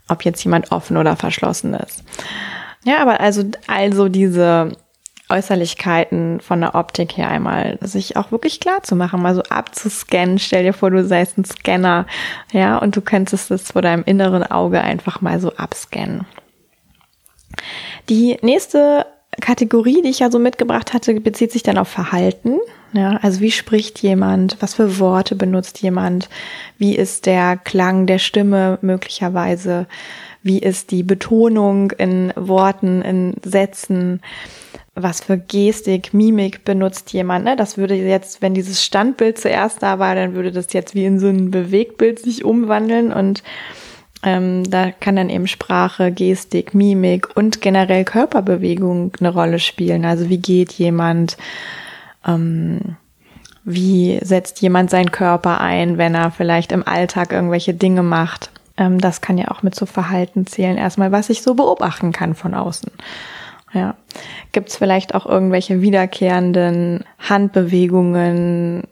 ob 0.09 0.25
jetzt 0.25 0.43
jemand 0.45 0.73
offen 0.73 0.97
oder 0.97 1.17
verschlossen 1.17 1.75
ist. 1.75 2.03
Ja, 2.85 2.99
aber 2.99 3.21
also, 3.21 3.45
also 3.67 4.09
diese 4.09 4.73
Äußerlichkeiten 5.29 6.41
von 6.41 6.61
der 6.61 6.75
Optik 6.75 7.17
her 7.17 7.29
einmal, 7.29 7.79
sich 7.81 8.17
auch 8.17 8.31
wirklich 8.31 8.61
klar 8.61 8.83
zu 8.83 8.95
machen, 8.95 9.23
mal 9.23 9.35
so 9.35 9.43
abzuscannen. 9.43 10.39
Stell 10.39 10.65
dir 10.65 10.75
vor, 10.75 10.91
du 10.91 11.05
seist 11.05 11.39
ein 11.39 11.45
Scanner, 11.45 12.07
ja, 12.53 12.77
und 12.79 12.97
du 12.97 13.01
könntest 13.01 13.51
es 13.51 13.73
vor 13.73 13.83
deinem 13.83 14.05
inneren 14.05 14.43
Auge 14.43 14.81
einfach 14.81 15.21
mal 15.21 15.41
so 15.41 15.55
abscannen. 15.57 16.27
Die 18.11 18.37
nächste 18.43 19.07
Kategorie, 19.41 20.03
die 20.03 20.11
ich 20.11 20.21
ja 20.21 20.31
so 20.31 20.39
mitgebracht 20.39 20.93
hatte, 20.93 21.19
bezieht 21.21 21.53
sich 21.53 21.63
dann 21.63 21.79
auf 21.79 21.89
Verhalten. 21.89 22.59
Ja, 22.93 23.19
also 23.23 23.41
wie 23.41 23.51
spricht 23.51 24.01
jemand? 24.01 24.57
Was 24.61 24.75
für 24.75 25.01
Worte 25.01 25.35
benutzt 25.35 25.83
jemand? 25.83 26.29
Wie 26.79 26.95
ist 26.95 27.27
der 27.27 27.57
Klang 27.57 28.07
der 28.07 28.19
Stimme 28.19 28.79
möglicherweise? 28.83 29.87
Wie 30.43 30.59
ist 30.59 30.91
die 30.91 31.03
Betonung 31.03 31.91
in 31.93 32.33
Worten, 32.37 33.03
in 33.03 33.35
Sätzen? 33.43 34.21
Was 34.95 35.23
für 35.23 35.39
Gestik, 35.39 36.15
Mimik 36.15 36.65
benutzt 36.65 37.13
jemand? 37.13 37.45
Ne? 37.45 37.57
Das 37.57 37.77
würde 37.77 37.97
jetzt, 37.97 38.43
wenn 38.43 38.55
dieses 38.55 38.85
Standbild 38.85 39.39
zuerst 39.39 39.83
da 39.83 39.99
war, 39.99 40.15
dann 40.15 40.35
würde 40.35 40.53
das 40.53 40.73
jetzt 40.73 40.95
wie 40.95 41.05
in 41.05 41.19
so 41.19 41.27
ein 41.27 41.51
Bewegtbild 41.51 42.21
sich 42.21 42.45
umwandeln 42.45 43.13
und 43.13 43.43
ähm, 44.25 44.69
da 44.69 44.91
kann 44.91 45.17
dann 45.17 45.29
eben 45.29 45.47
Sprache, 45.47 46.11
Gestik, 46.11 46.75
Mimik 46.75 47.37
und 47.37 47.61
generell 47.61 48.05
Körperbewegung 48.05 49.13
eine 49.21 49.29
Rolle 49.29 49.59
spielen. 49.59 50.05
Also 50.07 50.31
wie 50.31 50.39
geht 50.39 50.73
jemand? 50.73 51.37
Ähm, 52.27 52.97
wie 53.65 54.19
setzt 54.23 54.61
jemand 54.63 54.91
seinen 54.91 55.11
Körper 55.11 55.61
ein, 55.61 55.99
wenn 55.99 56.15
er 56.15 56.31
vielleicht 56.31 56.73
im 56.73 56.87
Alltag 56.87 57.33
irgendwelche 57.33 57.75
Dinge 57.75 58.03
macht? 58.03 58.51
Ähm, 58.79 58.99
das 58.99 59.21
kann 59.21 59.37
ja 59.37 59.51
auch 59.51 59.63
mit 59.63 59.75
so 59.75 59.85
Verhalten 59.85 60.47
zählen. 60.47 60.79
Erstmal, 60.79 61.13
was 61.13 61.29
ich 61.29 61.43
so 61.43 61.55
beobachten 61.55 62.13
kann 62.13 62.35
von 62.35 62.55
außen. 62.55 62.91
Ja. 63.75 63.95
Gibt 64.53 64.71
es 64.71 64.77
vielleicht 64.77 65.15
auch 65.15 65.27
irgendwelche 65.27 65.83
wiederkehrenden 65.83 67.05
Handbewegungen, 67.19 68.85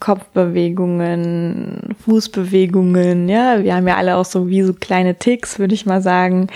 Kopfbewegungen, 0.00 1.94
Fußbewegungen, 2.04 3.28
ja, 3.28 3.62
wir 3.62 3.74
haben 3.74 3.86
ja 3.86 3.96
alle 3.96 4.16
auch 4.16 4.24
so 4.24 4.48
wie 4.48 4.62
so 4.62 4.72
kleine 4.72 5.16
Ticks, 5.16 5.58
würde 5.58 5.74
ich 5.74 5.86
mal 5.86 6.02
sagen. 6.02 6.48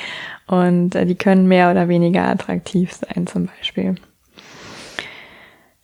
Und 0.46 0.94
äh, 0.94 1.06
die 1.06 1.16
können 1.16 1.48
mehr 1.48 1.70
oder 1.70 1.88
weniger 1.88 2.26
attraktiv 2.26 2.92
sein, 2.92 3.26
zum 3.26 3.46
Beispiel. 3.46 3.96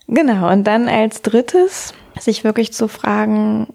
Genau, 0.07 0.51
und 0.51 0.65
dann 0.65 0.89
als 0.89 1.23
drittes, 1.23 1.95
sich 2.19 2.45
wirklich 2.45 2.73
zu 2.73 2.89
fragen 2.89 3.69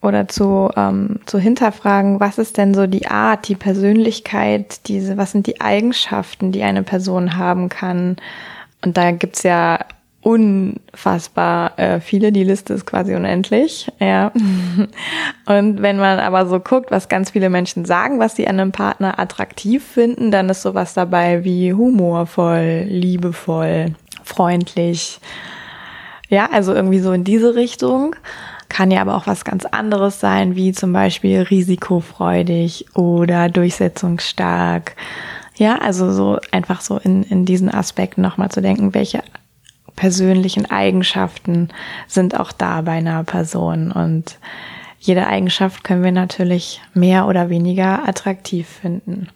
oder 0.00 0.28
zu, 0.28 0.70
ähm, 0.76 1.20
zu 1.26 1.38
hinterfragen, 1.38 2.20
was 2.20 2.38
ist 2.38 2.56
denn 2.56 2.74
so 2.74 2.86
die 2.86 3.08
Art, 3.08 3.48
die 3.48 3.56
Persönlichkeit, 3.56 4.86
diese, 4.86 5.16
was 5.16 5.32
sind 5.32 5.46
die 5.46 5.60
Eigenschaften, 5.60 6.52
die 6.52 6.62
eine 6.62 6.82
Person 6.82 7.36
haben 7.36 7.68
kann. 7.68 8.16
Und 8.84 8.96
da 8.96 9.10
gibt's 9.10 9.42
ja 9.42 9.80
unfassbar 10.26 11.78
äh, 11.78 12.00
viele, 12.00 12.32
die 12.32 12.42
Liste 12.42 12.74
ist 12.74 12.84
quasi 12.84 13.14
unendlich, 13.14 13.92
ja. 14.00 14.32
Und 15.46 15.82
wenn 15.82 15.98
man 15.98 16.18
aber 16.18 16.46
so 16.46 16.58
guckt, 16.58 16.90
was 16.90 17.08
ganz 17.08 17.30
viele 17.30 17.48
Menschen 17.48 17.84
sagen, 17.84 18.18
was 18.18 18.34
sie 18.34 18.48
an 18.48 18.58
einem 18.58 18.72
Partner 18.72 19.20
attraktiv 19.20 19.84
finden, 19.86 20.32
dann 20.32 20.48
ist 20.48 20.62
sowas 20.62 20.94
dabei 20.94 21.44
wie 21.44 21.72
humorvoll, 21.72 22.86
liebevoll, 22.88 23.94
freundlich. 24.24 25.20
Ja, 26.28 26.50
also 26.50 26.74
irgendwie 26.74 26.98
so 26.98 27.12
in 27.12 27.22
diese 27.22 27.54
Richtung. 27.54 28.16
Kann 28.68 28.90
ja 28.90 29.02
aber 29.02 29.14
auch 29.14 29.28
was 29.28 29.44
ganz 29.44 29.64
anderes 29.64 30.18
sein, 30.18 30.56
wie 30.56 30.72
zum 30.72 30.92
Beispiel 30.92 31.42
risikofreudig 31.42 32.86
oder 32.96 33.48
durchsetzungsstark. 33.48 34.96
Ja, 35.54 35.78
also 35.78 36.10
so 36.10 36.40
einfach 36.50 36.80
so 36.80 36.98
in, 36.98 37.22
in 37.22 37.44
diesen 37.44 37.72
Aspekten 37.72 38.22
nochmal 38.22 38.50
zu 38.50 38.60
denken, 38.60 38.92
welche 38.92 39.22
persönlichen 39.96 40.70
Eigenschaften 40.70 41.70
sind 42.06 42.38
auch 42.38 42.52
da 42.52 42.82
bei 42.82 42.92
einer 42.92 43.24
Person. 43.24 43.90
Und 43.90 44.38
jede 45.00 45.26
Eigenschaft 45.26 45.82
können 45.82 46.04
wir 46.04 46.12
natürlich 46.12 46.80
mehr 46.94 47.26
oder 47.26 47.48
weniger 47.50 48.06
attraktiv 48.08 48.68
finden. 48.68 49.28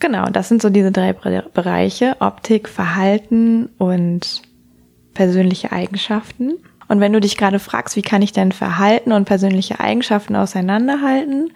Genau, 0.00 0.26
das 0.26 0.48
sind 0.48 0.60
so 0.60 0.70
diese 0.70 0.92
drei 0.92 1.12
Bereiche, 1.12 2.16
Optik, 2.20 2.68
Verhalten 2.68 3.70
und 3.78 4.42
persönliche 5.14 5.72
Eigenschaften. 5.72 6.54
Und 6.88 7.00
wenn 7.00 7.12
du 7.12 7.20
dich 7.20 7.36
gerade 7.36 7.58
fragst, 7.58 7.96
wie 7.96 8.02
kann 8.02 8.20
ich 8.20 8.32
denn 8.32 8.52
Verhalten 8.52 9.12
und 9.12 9.24
persönliche 9.24 9.80
Eigenschaften 9.80 10.36
auseinanderhalten, 10.36 11.52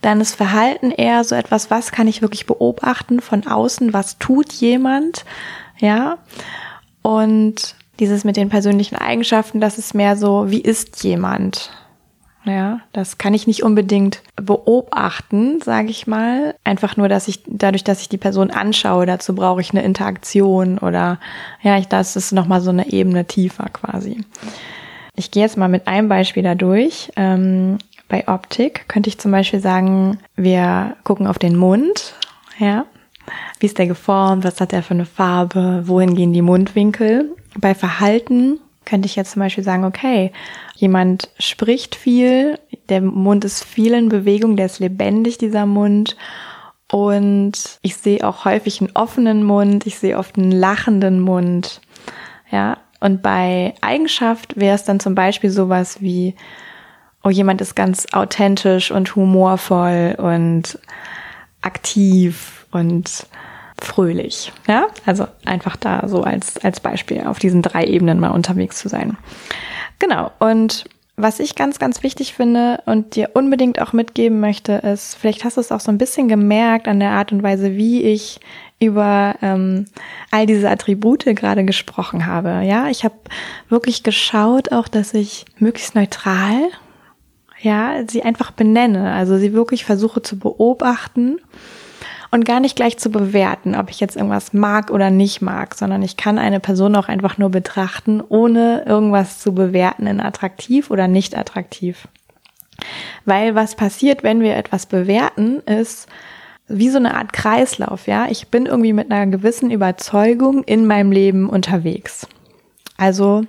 dann 0.00 0.20
ist 0.20 0.34
Verhalten 0.34 0.90
eher 0.90 1.22
so 1.22 1.34
etwas, 1.34 1.70
was 1.70 1.92
kann 1.92 2.08
ich 2.08 2.22
wirklich 2.22 2.46
beobachten 2.46 3.20
von 3.20 3.46
außen, 3.46 3.92
was 3.92 4.18
tut 4.18 4.52
jemand, 4.52 5.24
ja? 5.78 6.18
Und 7.02 7.74
dieses 8.00 8.24
mit 8.24 8.36
den 8.36 8.48
persönlichen 8.48 8.96
Eigenschaften, 8.96 9.60
das 9.60 9.78
ist 9.78 9.94
mehr 9.94 10.16
so, 10.16 10.50
wie 10.50 10.60
ist 10.60 11.04
jemand? 11.04 11.70
Ja, 12.44 12.80
das 12.92 13.18
kann 13.18 13.34
ich 13.34 13.46
nicht 13.46 13.62
unbedingt 13.62 14.20
beobachten, 14.34 15.60
sage 15.60 15.90
ich 15.90 16.08
mal. 16.08 16.56
Einfach 16.64 16.96
nur, 16.96 17.08
dass 17.08 17.28
ich 17.28 17.42
dadurch, 17.46 17.84
dass 17.84 18.00
ich 18.00 18.08
die 18.08 18.18
Person 18.18 18.50
anschaue, 18.50 19.06
dazu 19.06 19.34
brauche 19.34 19.60
ich 19.60 19.70
eine 19.70 19.82
Interaktion 19.82 20.78
oder 20.78 21.20
ja, 21.62 21.78
ich, 21.78 21.86
das 21.86 22.16
ist 22.16 22.32
noch 22.32 22.48
mal 22.48 22.60
so 22.60 22.70
eine 22.70 22.92
Ebene 22.92 23.26
tiefer 23.26 23.68
quasi. 23.72 24.24
Ich 25.14 25.30
gehe 25.30 25.44
jetzt 25.44 25.56
mal 25.56 25.68
mit 25.68 25.86
einem 25.86 26.08
Beispiel 26.08 26.42
da 26.42 26.56
durch. 26.56 27.12
Ähm, 27.14 27.78
bei 28.08 28.26
Optik 28.26 28.88
könnte 28.88 29.08
ich 29.08 29.18
zum 29.18 29.30
Beispiel 29.30 29.60
sagen, 29.60 30.18
wir 30.34 30.96
gucken 31.04 31.28
auf 31.28 31.38
den 31.38 31.56
Mund, 31.56 32.14
ja, 32.58 32.86
wie 33.60 33.66
ist 33.66 33.78
der 33.78 33.86
geformt, 33.86 34.44
was 34.44 34.60
hat 34.60 34.72
er 34.72 34.82
für 34.82 34.94
eine 34.94 35.06
Farbe, 35.06 35.82
wohin 35.86 36.14
gehen 36.14 36.32
die 36.32 36.42
Mundwinkel. 36.42 37.34
Bei 37.58 37.74
Verhalten 37.74 38.58
könnte 38.84 39.06
ich 39.06 39.16
jetzt 39.16 39.32
zum 39.32 39.40
Beispiel 39.40 39.64
sagen, 39.64 39.84
okay, 39.84 40.32
jemand 40.74 41.30
spricht 41.38 41.94
viel, 41.94 42.58
der 42.88 43.00
Mund 43.00 43.44
ist 43.44 43.64
viel 43.64 43.94
in 43.94 44.08
Bewegung, 44.08 44.56
der 44.56 44.66
ist 44.66 44.80
lebendig, 44.80 45.38
dieser 45.38 45.66
Mund. 45.66 46.16
Und 46.90 47.78
ich 47.82 47.96
sehe 47.96 48.26
auch 48.26 48.44
häufig 48.44 48.80
einen 48.80 48.90
offenen 48.94 49.44
Mund, 49.44 49.86
ich 49.86 49.98
sehe 49.98 50.18
oft 50.18 50.36
einen 50.36 50.52
lachenden 50.52 51.20
Mund. 51.20 51.80
Ja, 52.50 52.78
und 53.00 53.22
bei 53.22 53.74
Eigenschaft 53.80 54.58
wäre 54.60 54.74
es 54.74 54.84
dann 54.84 55.00
zum 55.00 55.14
Beispiel 55.14 55.50
sowas 55.50 56.02
wie, 56.02 56.34
oh, 57.24 57.30
jemand 57.30 57.60
ist 57.60 57.74
ganz 57.74 58.06
authentisch 58.12 58.90
und 58.90 59.16
humorvoll 59.16 60.16
und 60.18 60.78
aktiv 61.62 62.66
und 62.70 63.26
fröhlich. 63.80 64.52
Ja, 64.68 64.86
also 65.06 65.26
einfach 65.44 65.76
da 65.76 66.06
so 66.08 66.22
als, 66.22 66.58
als 66.64 66.80
Beispiel 66.80 67.22
auf 67.26 67.38
diesen 67.38 67.62
drei 67.62 67.84
Ebenen 67.84 68.20
mal 68.20 68.30
unterwegs 68.30 68.78
zu 68.78 68.88
sein. 68.88 69.16
Genau. 69.98 70.30
Und 70.38 70.84
was 71.16 71.40
ich 71.40 71.54
ganz, 71.54 71.78
ganz 71.78 72.02
wichtig 72.02 72.32
finde 72.32 72.82
und 72.86 73.16
dir 73.16 73.30
unbedingt 73.34 73.80
auch 73.80 73.92
mitgeben 73.92 74.40
möchte, 74.40 74.72
ist, 74.72 75.14
vielleicht 75.14 75.44
hast 75.44 75.56
du 75.56 75.60
es 75.60 75.70
auch 75.70 75.80
so 75.80 75.90
ein 75.90 75.98
bisschen 75.98 76.26
gemerkt 76.28 76.88
an 76.88 77.00
der 77.00 77.10
Art 77.10 77.32
und 77.32 77.42
Weise, 77.42 77.76
wie 77.76 78.02
ich 78.02 78.40
über 78.80 79.36
ähm, 79.42 79.84
all 80.30 80.46
diese 80.46 80.68
Attribute 80.68 81.24
gerade 81.24 81.64
gesprochen 81.64 82.26
habe. 82.26 82.62
Ja, 82.64 82.88
ich 82.88 83.04
habe 83.04 83.14
wirklich 83.68 84.02
geschaut, 84.02 84.72
auch 84.72 84.88
dass 84.88 85.14
ich 85.14 85.44
möglichst 85.58 85.94
neutral, 85.94 86.70
ja, 87.62 88.02
sie 88.08 88.22
einfach 88.22 88.50
benenne, 88.50 89.12
also 89.12 89.38
sie 89.38 89.52
wirklich 89.52 89.84
versuche 89.84 90.20
zu 90.20 90.38
beobachten 90.38 91.38
und 92.32 92.44
gar 92.44 92.60
nicht 92.60 92.76
gleich 92.76 92.98
zu 92.98 93.10
bewerten, 93.10 93.76
ob 93.76 93.88
ich 93.90 94.00
jetzt 94.00 94.16
irgendwas 94.16 94.52
mag 94.52 94.90
oder 94.90 95.10
nicht 95.10 95.42
mag, 95.42 95.74
sondern 95.74 96.02
ich 96.02 96.16
kann 96.16 96.38
eine 96.38 96.60
Person 96.60 96.96
auch 96.96 97.08
einfach 97.08 97.38
nur 97.38 97.50
betrachten, 97.50 98.20
ohne 98.26 98.84
irgendwas 98.84 99.38
zu 99.38 99.54
bewerten 99.54 100.06
in 100.06 100.20
attraktiv 100.20 100.90
oder 100.90 101.08
nicht 101.08 101.36
attraktiv. 101.36 102.08
Weil 103.24 103.54
was 103.54 103.76
passiert, 103.76 104.24
wenn 104.24 104.40
wir 104.40 104.56
etwas 104.56 104.86
bewerten, 104.86 105.60
ist 105.60 106.08
wie 106.68 106.88
so 106.88 106.98
eine 106.98 107.14
Art 107.14 107.32
Kreislauf, 107.32 108.06
ja. 108.06 108.26
Ich 108.28 108.48
bin 108.48 108.66
irgendwie 108.66 108.92
mit 108.92 109.10
einer 109.12 109.30
gewissen 109.30 109.70
Überzeugung 109.70 110.64
in 110.64 110.86
meinem 110.86 111.12
Leben 111.12 111.48
unterwegs. 111.48 112.26
Also, 112.96 113.44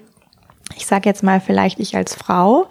ich 0.76 0.86
sage 0.86 1.10
jetzt 1.10 1.24
mal, 1.24 1.40
vielleicht 1.40 1.80
ich 1.80 1.96
als 1.96 2.16
Frau 2.16 2.68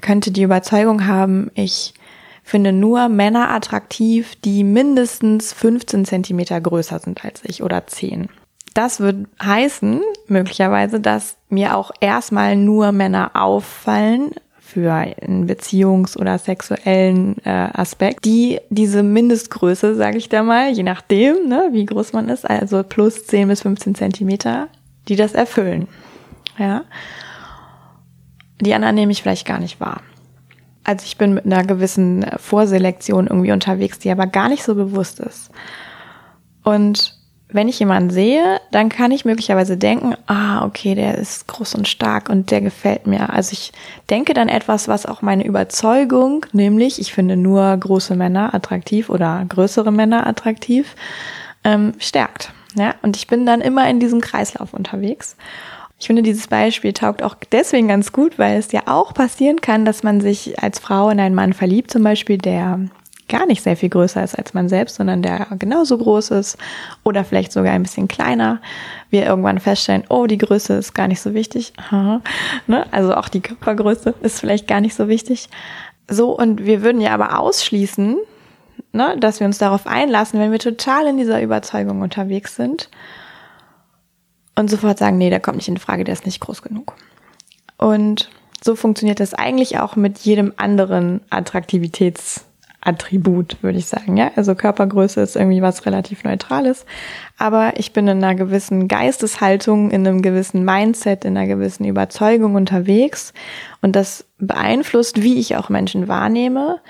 könnte 0.00 0.30
die 0.30 0.42
Überzeugung 0.42 1.06
haben, 1.06 1.50
ich 1.54 1.94
finde 2.42 2.72
nur 2.72 3.08
Männer 3.08 3.50
attraktiv, 3.50 4.34
die 4.44 4.64
mindestens 4.64 5.52
15 5.52 6.04
Zentimeter 6.04 6.60
größer 6.60 6.98
sind 6.98 7.24
als 7.24 7.42
ich 7.44 7.62
oder 7.62 7.86
10. 7.86 8.28
Das 8.74 9.00
wird 9.00 9.26
heißen, 9.42 10.00
möglicherweise, 10.26 11.00
dass 11.00 11.36
mir 11.48 11.76
auch 11.76 11.90
erstmal 12.00 12.56
nur 12.56 12.92
Männer 12.92 13.32
auffallen 13.34 14.32
für 14.60 14.92
einen 14.92 15.48
Beziehungs- 15.48 16.16
oder 16.16 16.38
sexuellen 16.38 17.36
äh, 17.44 17.50
Aspekt, 17.72 18.24
die 18.24 18.60
diese 18.70 19.02
Mindestgröße, 19.02 19.96
sage 19.96 20.18
ich 20.18 20.28
da 20.28 20.44
mal, 20.44 20.70
je 20.70 20.84
nachdem, 20.84 21.48
ne, 21.48 21.70
wie 21.72 21.84
groß 21.84 22.12
man 22.12 22.28
ist, 22.28 22.48
also 22.48 22.84
plus 22.84 23.26
10 23.26 23.48
bis 23.48 23.62
15 23.62 23.96
Zentimeter, 23.96 24.68
die 25.08 25.16
das 25.16 25.34
erfüllen. 25.34 25.88
Ja. 26.58 26.84
Die 28.60 28.74
anderen 28.74 28.94
nehme 28.94 29.12
ich 29.12 29.22
vielleicht 29.22 29.46
gar 29.46 29.58
nicht 29.58 29.80
wahr. 29.80 30.02
Also 30.84 31.04
ich 31.04 31.18
bin 31.18 31.34
mit 31.34 31.46
einer 31.46 31.64
gewissen 31.64 32.26
Vorselektion 32.38 33.26
irgendwie 33.26 33.52
unterwegs, 33.52 33.98
die 33.98 34.10
aber 34.10 34.26
gar 34.26 34.48
nicht 34.48 34.62
so 34.62 34.74
bewusst 34.74 35.20
ist. 35.20 35.50
Und 36.62 37.20
wenn 37.52 37.68
ich 37.68 37.78
jemanden 37.80 38.10
sehe, 38.10 38.60
dann 38.70 38.88
kann 38.88 39.10
ich 39.10 39.24
möglicherweise 39.24 39.76
denken, 39.76 40.14
ah, 40.26 40.64
okay, 40.64 40.94
der 40.94 41.18
ist 41.18 41.48
groß 41.48 41.74
und 41.74 41.88
stark 41.88 42.28
und 42.28 42.50
der 42.50 42.60
gefällt 42.60 43.06
mir. 43.06 43.32
Also 43.32 43.52
ich 43.52 43.72
denke 44.08 44.34
dann 44.34 44.48
etwas, 44.48 44.88
was 44.88 45.06
auch 45.06 45.20
meine 45.22 45.44
Überzeugung, 45.44 46.46
nämlich 46.52 47.00
ich 47.00 47.12
finde 47.12 47.36
nur 47.36 47.76
große 47.76 48.14
Männer 48.14 48.54
attraktiv 48.54 49.10
oder 49.10 49.44
größere 49.48 49.90
Männer 49.90 50.26
attraktiv, 50.26 50.94
ähm, 51.64 51.92
stärkt. 51.98 52.52
Ja, 52.76 52.94
und 53.02 53.16
ich 53.16 53.26
bin 53.26 53.46
dann 53.46 53.60
immer 53.60 53.88
in 53.90 53.98
diesem 53.98 54.20
Kreislauf 54.20 54.72
unterwegs. 54.72 55.36
Ich 56.00 56.06
finde, 56.06 56.22
dieses 56.22 56.48
Beispiel 56.48 56.94
taugt 56.94 57.22
auch 57.22 57.36
deswegen 57.52 57.86
ganz 57.86 58.10
gut, 58.10 58.38
weil 58.38 58.58
es 58.58 58.72
ja 58.72 58.82
auch 58.86 59.12
passieren 59.12 59.60
kann, 59.60 59.84
dass 59.84 60.02
man 60.02 60.22
sich 60.22 60.58
als 60.62 60.78
Frau 60.78 61.10
in 61.10 61.20
einen 61.20 61.34
Mann 61.34 61.52
verliebt, 61.52 61.90
zum 61.90 62.02
Beispiel, 62.02 62.38
der 62.38 62.80
gar 63.28 63.44
nicht 63.44 63.62
sehr 63.62 63.76
viel 63.76 63.90
größer 63.90 64.24
ist 64.24 64.34
als 64.34 64.54
man 64.54 64.70
selbst, 64.70 64.96
sondern 64.96 65.20
der 65.20 65.46
genauso 65.58 65.98
groß 65.98 66.30
ist 66.30 66.56
oder 67.04 67.22
vielleicht 67.22 67.52
sogar 67.52 67.74
ein 67.74 67.82
bisschen 67.82 68.08
kleiner. 68.08 68.60
Wir 69.10 69.26
irgendwann 69.26 69.60
feststellen, 69.60 70.04
oh, 70.08 70.26
die 70.26 70.38
Größe 70.38 70.72
ist 70.72 70.94
gar 70.94 71.06
nicht 71.06 71.20
so 71.20 71.34
wichtig. 71.34 71.74
ne? 72.66 72.86
Also 72.90 73.14
auch 73.14 73.28
die 73.28 73.42
Körpergröße 73.42 74.14
ist 74.22 74.40
vielleicht 74.40 74.66
gar 74.66 74.80
nicht 74.80 74.94
so 74.94 75.06
wichtig. 75.06 75.50
So, 76.08 76.36
und 76.36 76.64
wir 76.64 76.82
würden 76.82 77.02
ja 77.02 77.12
aber 77.12 77.38
ausschließen, 77.38 78.16
ne, 78.92 79.16
dass 79.20 79.38
wir 79.38 79.46
uns 79.46 79.58
darauf 79.58 79.86
einlassen, 79.86 80.40
wenn 80.40 80.50
wir 80.50 80.58
total 80.58 81.06
in 81.06 81.18
dieser 81.18 81.42
Überzeugung 81.42 82.00
unterwegs 82.00 82.56
sind 82.56 82.88
und 84.60 84.70
sofort 84.70 84.98
sagen, 84.98 85.18
nee, 85.18 85.30
der 85.30 85.40
kommt 85.40 85.56
nicht 85.56 85.68
in 85.68 85.78
Frage, 85.78 86.04
der 86.04 86.12
ist 86.12 86.26
nicht 86.26 86.40
groß 86.40 86.62
genug. 86.62 86.94
Und 87.76 88.30
so 88.62 88.76
funktioniert 88.76 89.18
das 89.20 89.32
eigentlich 89.34 89.78
auch 89.78 89.96
mit 89.96 90.18
jedem 90.18 90.52
anderen 90.56 91.22
Attraktivitätsattribut, 91.30 93.62
würde 93.62 93.78
ich 93.78 93.86
sagen. 93.86 94.18
Ja, 94.18 94.32
also 94.36 94.54
Körpergröße 94.54 95.22
ist 95.22 95.34
irgendwie 95.34 95.62
was 95.62 95.86
relativ 95.86 96.24
Neutrales. 96.24 96.84
Aber 97.38 97.72
ich 97.78 97.94
bin 97.94 98.06
in 98.06 98.22
einer 98.22 98.34
gewissen 98.34 98.86
Geisteshaltung, 98.86 99.90
in 99.90 100.06
einem 100.06 100.20
gewissen 100.20 100.62
Mindset, 100.64 101.24
in 101.24 101.38
einer 101.38 101.46
gewissen 101.46 101.86
Überzeugung 101.86 102.54
unterwegs. 102.54 103.32
Und 103.80 103.96
das 103.96 104.26
beeinflusst, 104.38 105.22
wie 105.22 105.38
ich 105.38 105.56
auch 105.56 105.70
Menschen 105.70 106.06
wahrnehme 106.06 106.80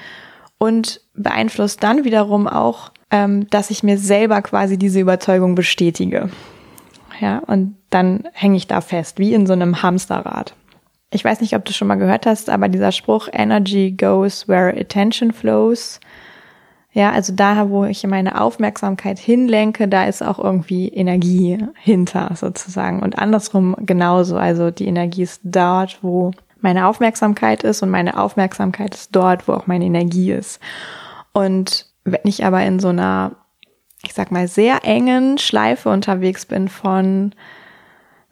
und 0.59 1.03
beeinflusst 1.15 1.85
dann 1.85 2.03
wiederum 2.05 2.49
auch, 2.49 2.91
ähm, 3.13 3.49
dass 3.51 3.71
ich 3.71 3.85
mir 3.85 3.97
selber 3.97 4.43
quasi 4.43 4.77
diese 4.77 4.99
Überzeugung 5.01 5.55
bestätige 5.55 6.31
ja, 7.21 7.39
und 7.47 7.77
dann 7.91 8.25
hänge 8.33 8.57
ich 8.57 8.67
da 8.67 8.81
fest, 8.81 9.19
wie 9.19 9.35
in 9.35 9.47
so 9.47 9.53
einem 9.53 9.83
Hamsterrad. 9.83 10.55
Ich 11.11 11.25
weiß 11.25 11.41
nicht, 11.41 11.55
ob 11.57 11.65
du 11.65 11.73
schon 11.73 11.89
mal 11.89 11.97
gehört 11.97 12.25
hast, 12.27 12.51
aber 12.51 12.69
dieser 12.69 12.93
Spruch 12.93 13.29
Energy 13.33 13.93
goes 13.93 14.49
where 14.49 14.79
attention 14.79 15.33
flows. 15.33 16.01
Ja, 16.93 17.13
also 17.13 17.33
da, 17.35 17.69
wo 17.69 17.85
ich 17.85 18.05
meine 18.07 18.41
Aufmerksamkeit 18.41 19.19
hinlenke, 19.19 19.87
da 19.87 20.05
ist 20.05 20.23
auch 20.23 20.39
irgendwie 20.39 20.89
Energie 20.89 21.59
hinter 21.75 22.33
sozusagen. 22.35 23.01
Und 23.01 23.19
andersrum 23.19 23.77
genauso. 23.81 24.37
Also 24.37 24.71
die 24.71 24.87
Energie 24.87 25.23
ist 25.23 25.41
dort, 25.45 25.99
wo 26.03 26.33
meine 26.61 26.87
Aufmerksamkeit 26.87 27.63
ist 27.63 27.83
und 27.83 27.91
meine 27.91 28.19
Aufmerksamkeit 28.19 28.95
ist 28.95 29.15
dort, 29.15 29.47
wo 29.47 29.53
auch 29.53 29.67
meine 29.67 29.85
Energie 29.85 30.33
ist. 30.33 30.61
Und 31.33 31.87
wenn 32.05 32.21
ich 32.25 32.45
aber 32.45 32.63
in 32.63 32.81
so 32.81 32.89
einer 32.89 33.33
ich 34.05 34.15
sag 34.15 34.31
mal, 34.31 34.49
sehr 34.49 34.85
engen 34.85 35.39
Schleife 35.39 35.89
unterwegs 35.91 36.47
bin 36.47 36.69
von 36.69 37.33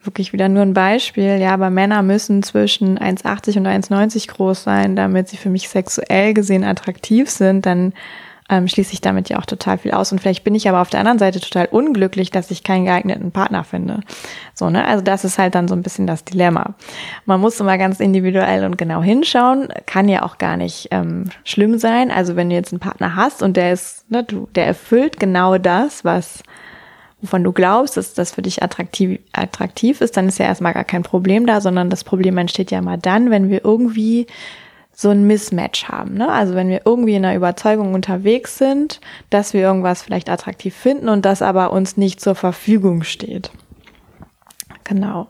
wirklich 0.03 0.33
wieder 0.33 0.49
nur 0.49 0.63
ein 0.63 0.75
Beispiel, 0.75 1.39
ja, 1.39 1.53
aber 1.53 1.71
Männer 1.71 2.03
müssen 2.03 2.43
zwischen 2.43 2.99
1,80 2.99 3.59
und 3.59 3.67
1,90 3.67 4.29
groß 4.29 4.63
sein, 4.63 4.97
damit 4.97 5.29
sie 5.29 5.37
für 5.37 5.51
mich 5.51 5.69
sexuell 5.69 6.35
gesehen 6.35 6.65
attraktiv 6.65 7.29
sind, 7.29 7.67
dann 7.67 7.93
ähm, 8.49 8.67
schließe 8.67 8.93
ich 8.93 9.01
damit 9.01 9.29
ja 9.29 9.39
auch 9.39 9.47
total 9.47 9.79
viel 9.79 9.93
aus. 9.93 10.11
Und 10.11 10.21
vielleicht 10.21 10.45
bin 10.45 10.55
ich 10.55 10.69
aber 10.69 10.81
auf 10.81 10.91
der 10.91 11.01
anderen 11.01 11.19
Seite 11.19 11.41
total 11.41 11.67
unglücklich, 11.67 12.31
dass 12.31 12.51
ich 12.51 12.65
keinen 12.65 12.87
geeigneten 12.87 13.31
Partner 13.31 13.65
finde. 13.65 14.01
So, 14.55 14.71
ne? 14.71 14.87
Also 14.87 15.03
das 15.03 15.25
ist 15.25 15.39
halt 15.39 15.55
dann 15.55 15.69
so 15.69 15.75
ein 15.75 15.83
bisschen 15.83 16.07
das 16.07 16.25
Dilemma. 16.25 16.75
Man 17.27 17.41
muss 17.41 17.61
immer 17.61 17.77
ganz 17.77 18.01
individuell 18.01 18.65
und 18.65 18.79
genau 18.79 19.03
hinschauen. 19.03 19.69
Kann 19.87 20.09
ja 20.09 20.23
auch 20.23 20.39
gar 20.39 20.57
nicht 20.57 20.89
ähm, 20.91 21.31
schlimm 21.45 21.79
sein. 21.79 22.11
Also 22.11 22.37
wenn 22.37 22.49
du 22.49 22.57
jetzt 22.57 22.73
einen 22.73 22.81
Partner 22.81 23.17
hast 23.17 23.43
und 23.43 23.57
der 23.57 23.73
ist, 23.73 24.11
ne, 24.11 24.25
du, 24.25 24.49
der 24.55 24.67
erfüllt 24.67 25.21
genau 25.21 25.59
das, 25.59 26.05
was 26.05 26.43
wovon 27.21 27.43
du 27.43 27.53
glaubst, 27.53 27.97
dass 27.97 28.15
das 28.15 28.33
für 28.33 28.43
dich 28.43 28.63
attraktiv, 28.63 29.19
attraktiv 29.33 30.01
ist, 30.01 30.17
dann 30.17 30.29
ist 30.29 30.39
ja 30.39 30.47
erstmal 30.47 30.73
gar 30.73 30.85
kein 30.85 31.03
Problem 31.03 31.47
da, 31.47 31.61
sondern 31.61 31.91
das 31.91 32.05
Problem 32.05 32.39
entsteht 32.39 32.71
ja 32.71 32.81
mal 32.81 32.97
dann, 32.97 33.31
wenn 33.31 33.51
wir 33.51 33.65
irgendwie 33.65 34.27
so 35.01 35.11
ein 35.11 35.29
Mismatch 35.29 35.85
haben. 35.85 36.15
Ne? 36.15 36.29
Also 36.29 36.57
wenn 36.57 36.69
wir 36.69 36.81
irgendwie 36.85 37.15
in 37.15 37.23
der 37.23 37.37
Überzeugung 37.37 37.95
unterwegs 37.95 38.59
sind, 38.59 39.01
dass 39.31 39.55
wir 39.55 39.61
irgendwas 39.61 40.03
vielleicht 40.03 40.29
attraktiv 40.29 40.75
finden 40.75 41.09
und 41.09 41.25
das 41.25 41.41
aber 41.41 41.73
uns 41.73 41.97
nicht 41.97 42.21
zur 42.21 42.35
Verfügung 42.35 43.05
steht. 43.05 43.53
Genau. 44.83 45.29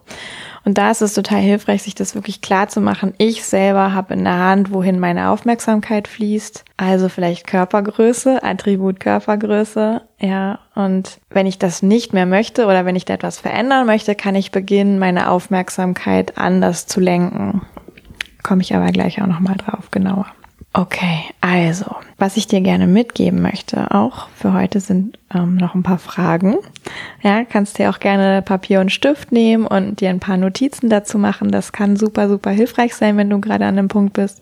Und 0.65 0.79
da 0.79 0.89
ist 0.89 1.03
es 1.03 1.13
total 1.13 1.41
hilfreich, 1.41 1.83
sich 1.83 1.93
das 1.93 2.15
wirklich 2.15 2.41
klar 2.41 2.67
zu 2.67 2.81
machen. 2.81 3.13
Ich 3.19 3.43
selber 3.43 3.93
habe 3.93 4.15
in 4.15 4.23
der 4.23 4.39
Hand, 4.39 4.73
wohin 4.73 4.99
meine 4.99 5.29
Aufmerksamkeit 5.29 6.07
fließt. 6.07 6.65
Also 6.77 7.07
vielleicht 7.07 7.45
Körpergröße, 7.45 8.41
Attribut 8.41 8.99
Körpergröße. 8.99 10.01
Ja. 10.19 10.59
Und 10.73 11.19
wenn 11.29 11.45
ich 11.45 11.59
das 11.59 11.83
nicht 11.83 12.11
mehr 12.11 12.25
möchte 12.25 12.65
oder 12.65 12.85
wenn 12.85 12.95
ich 12.95 13.05
da 13.05 13.13
etwas 13.13 13.37
verändern 13.37 13.85
möchte, 13.85 14.15
kann 14.15 14.33
ich 14.33 14.49
beginnen, 14.49 14.97
meine 14.97 15.29
Aufmerksamkeit 15.29 16.39
anders 16.39 16.87
zu 16.87 16.99
lenken 16.99 17.61
komme 18.43 18.61
ich 18.61 18.75
aber 18.75 18.91
gleich 18.91 19.21
auch 19.21 19.27
nochmal 19.27 19.55
drauf 19.55 19.91
genauer. 19.91 20.27
Okay, 20.71 21.23
also, 21.41 21.95
was 22.19 22.37
ich 22.37 22.45
dir 22.45 22.61
gerne 22.61 22.85
mitgeben 22.85 23.41
möchte, 23.41 23.89
auch 23.91 24.29
für 24.29 24.53
heute 24.53 24.79
sind 24.79 25.17
ähm, 25.33 25.55
noch 25.55 25.73
ein 25.73 25.81
paar 25.81 25.97
Fragen. 25.97 26.57
Ja, 27.23 27.43
kannst 27.43 27.79
dir 27.79 27.89
auch 27.89 27.99
gerne 27.99 28.43
Papier 28.43 28.79
und 28.79 28.91
Stift 28.91 29.31
nehmen 29.31 29.65
und 29.65 29.99
dir 29.99 30.09
ein 30.09 30.19
paar 30.19 30.37
Notizen 30.37 30.89
dazu 30.89 31.17
machen. 31.17 31.51
Das 31.51 31.71
kann 31.71 31.97
super, 31.97 32.29
super 32.29 32.51
hilfreich 32.51 32.93
sein, 32.93 33.17
wenn 33.17 33.31
du 33.31 33.41
gerade 33.41 33.65
an 33.65 33.79
einem 33.79 33.87
Punkt 33.87 34.13
bist. 34.13 34.41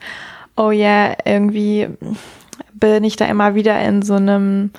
Oh 0.58 0.72
ja, 0.72 1.08
yeah, 1.08 1.18
irgendwie 1.24 1.88
bin 2.74 3.06
ich 3.06 3.16
da 3.16 3.26
immer 3.26 3.56
wieder 3.56 3.80
in 3.80 4.02
so 4.02 4.16
einem 4.16 4.72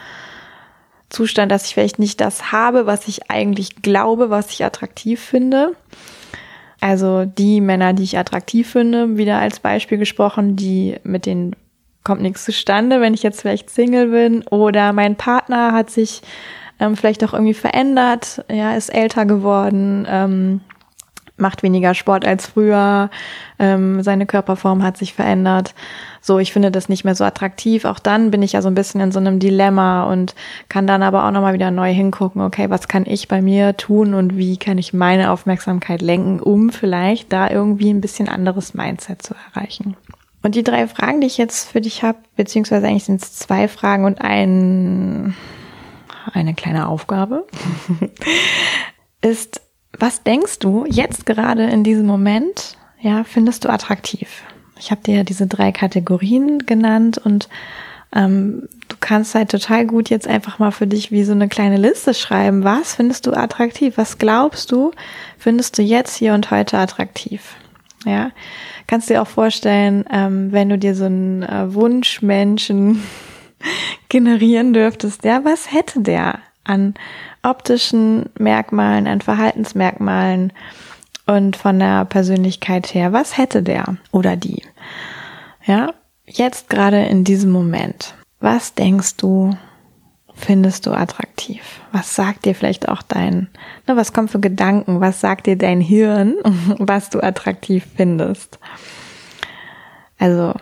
Zustand, 1.08 1.50
dass 1.50 1.64
ich 1.64 1.74
vielleicht 1.74 1.98
nicht 1.98 2.20
das 2.20 2.52
habe, 2.52 2.84
was 2.84 3.08
ich 3.08 3.30
eigentlich 3.30 3.80
glaube, 3.80 4.28
was 4.28 4.50
ich 4.50 4.64
attraktiv 4.64 5.20
finde. 5.20 5.74
Also 6.80 7.24
die 7.24 7.60
Männer, 7.60 7.92
die 7.92 8.04
ich 8.04 8.18
attraktiv 8.18 8.70
finde, 8.70 9.16
wieder 9.16 9.38
als 9.38 9.60
Beispiel 9.60 9.98
gesprochen, 9.98 10.56
die 10.56 10.96
mit 11.02 11.26
denen 11.26 11.56
kommt 12.04 12.22
nichts 12.22 12.44
zustande, 12.44 13.00
wenn 13.00 13.14
ich 13.14 13.22
jetzt 13.22 13.40
vielleicht 13.40 13.70
Single 13.70 14.08
bin. 14.08 14.42
Oder 14.48 14.92
mein 14.92 15.16
Partner 15.16 15.72
hat 15.72 15.90
sich 15.90 16.22
ähm, 16.80 16.96
vielleicht 16.96 17.24
auch 17.24 17.32
irgendwie 17.32 17.54
verändert, 17.54 18.44
ja, 18.50 18.74
ist 18.74 18.88
älter 18.88 19.26
geworden, 19.26 20.06
ähm, 20.08 20.60
macht 21.40 21.62
weniger 21.62 21.94
Sport 21.94 22.26
als 22.26 22.46
früher, 22.46 23.10
ähm, 23.58 24.02
seine 24.02 24.26
Körperform 24.26 24.82
hat 24.82 24.96
sich 24.96 25.14
verändert. 25.14 25.74
So, 26.20 26.38
ich 26.38 26.52
finde 26.52 26.70
das 26.70 26.88
nicht 26.88 27.04
mehr 27.04 27.14
so 27.14 27.24
attraktiv. 27.24 27.84
Auch 27.84 27.98
dann 27.98 28.30
bin 28.30 28.42
ich 28.42 28.52
ja 28.52 28.62
so 28.62 28.68
ein 28.68 28.74
bisschen 28.74 29.00
in 29.00 29.12
so 29.12 29.18
einem 29.18 29.38
Dilemma 29.38 30.04
und 30.04 30.34
kann 30.68 30.86
dann 30.86 31.02
aber 31.02 31.26
auch 31.26 31.30
nochmal 31.30 31.54
wieder 31.54 31.70
neu 31.70 31.92
hingucken, 31.92 32.42
okay, 32.42 32.70
was 32.70 32.88
kann 32.88 33.04
ich 33.06 33.28
bei 33.28 33.40
mir 33.40 33.76
tun 33.76 34.14
und 34.14 34.36
wie 34.36 34.56
kann 34.56 34.78
ich 34.78 34.92
meine 34.92 35.30
Aufmerksamkeit 35.30 36.02
lenken, 36.02 36.40
um 36.40 36.70
vielleicht 36.70 37.32
da 37.32 37.50
irgendwie 37.50 37.90
ein 37.90 38.00
bisschen 38.00 38.28
anderes 38.28 38.74
Mindset 38.74 39.22
zu 39.22 39.34
erreichen. 39.54 39.96
Und 40.42 40.54
die 40.54 40.62
drei 40.62 40.86
Fragen, 40.86 41.20
die 41.20 41.26
ich 41.26 41.38
jetzt 41.38 41.68
für 41.68 41.80
dich 41.80 42.02
habe, 42.02 42.18
beziehungsweise 42.36 42.86
eigentlich 42.86 43.04
sind 43.04 43.22
es 43.22 43.34
zwei 43.34 43.66
Fragen 43.68 44.04
und 44.04 44.20
ein, 44.20 45.34
eine 46.32 46.54
kleine 46.54 46.88
Aufgabe, 46.88 47.46
ist, 49.20 49.60
was 49.96 50.22
denkst 50.22 50.58
du 50.58 50.84
jetzt 50.88 51.26
gerade 51.26 51.64
in 51.64 51.84
diesem 51.84 52.06
Moment, 52.06 52.76
ja, 53.00 53.24
findest 53.24 53.64
du 53.64 53.70
attraktiv? 53.70 54.42
Ich 54.78 54.90
habe 54.90 55.02
dir 55.02 55.16
ja 55.16 55.22
diese 55.24 55.46
drei 55.46 55.72
Kategorien 55.72 56.60
genannt 56.60 57.18
und 57.18 57.48
ähm, 58.14 58.68
du 58.88 58.96
kannst 59.00 59.34
halt 59.34 59.50
total 59.50 59.86
gut 59.86 60.08
jetzt 60.08 60.26
einfach 60.26 60.58
mal 60.58 60.70
für 60.70 60.86
dich 60.86 61.10
wie 61.10 61.24
so 61.24 61.32
eine 61.32 61.48
kleine 61.48 61.76
Liste 61.76 62.14
schreiben. 62.14 62.64
Was 62.64 62.94
findest 62.94 63.26
du 63.26 63.32
attraktiv? 63.32 63.96
Was 63.96 64.18
glaubst 64.18 64.72
du, 64.72 64.92
findest 65.36 65.78
du 65.78 65.82
jetzt 65.82 66.16
hier 66.16 66.34
und 66.34 66.50
heute 66.50 66.78
attraktiv? 66.78 67.56
Ja, 68.06 68.30
kannst 68.86 69.10
dir 69.10 69.20
auch 69.20 69.26
vorstellen, 69.26 70.04
ähm, 70.10 70.52
wenn 70.52 70.68
du 70.68 70.78
dir 70.78 70.94
so 70.94 71.06
einen 71.06 71.42
äh, 71.42 71.74
Wunschmenschen 71.74 73.02
generieren 74.08 74.72
dürftest, 74.72 75.24
ja, 75.24 75.44
was 75.44 75.72
hätte 75.72 76.00
der 76.00 76.38
an 76.64 76.94
optischen 77.42 78.30
Merkmalen, 78.38 79.06
an 79.06 79.20
Verhaltensmerkmalen 79.20 80.52
und 81.26 81.56
von 81.56 81.78
der 81.78 82.04
Persönlichkeit 82.04 82.94
her, 82.94 83.12
was 83.12 83.36
hätte 83.36 83.62
der 83.62 83.96
oder 84.12 84.36
die? 84.36 84.62
Ja, 85.64 85.92
jetzt 86.26 86.70
gerade 86.70 87.04
in 87.04 87.24
diesem 87.24 87.50
Moment, 87.50 88.14
was 88.40 88.74
denkst 88.74 89.16
du, 89.16 89.56
findest 90.38 90.86
du 90.86 90.92
attraktiv? 90.92 91.80
Was 91.92 92.14
sagt 92.14 92.44
dir 92.44 92.54
vielleicht 92.54 92.88
auch 92.88 93.02
dein, 93.02 93.48
ne, 93.86 93.96
was 93.96 94.12
kommt 94.12 94.30
für 94.30 94.40
Gedanken? 94.40 95.00
Was 95.00 95.20
sagt 95.20 95.46
dir 95.46 95.56
dein 95.56 95.80
Hirn, 95.80 96.34
was 96.78 97.10
du 97.10 97.20
attraktiv 97.20 97.84
findest? 97.96 98.58
Also, 100.18 100.54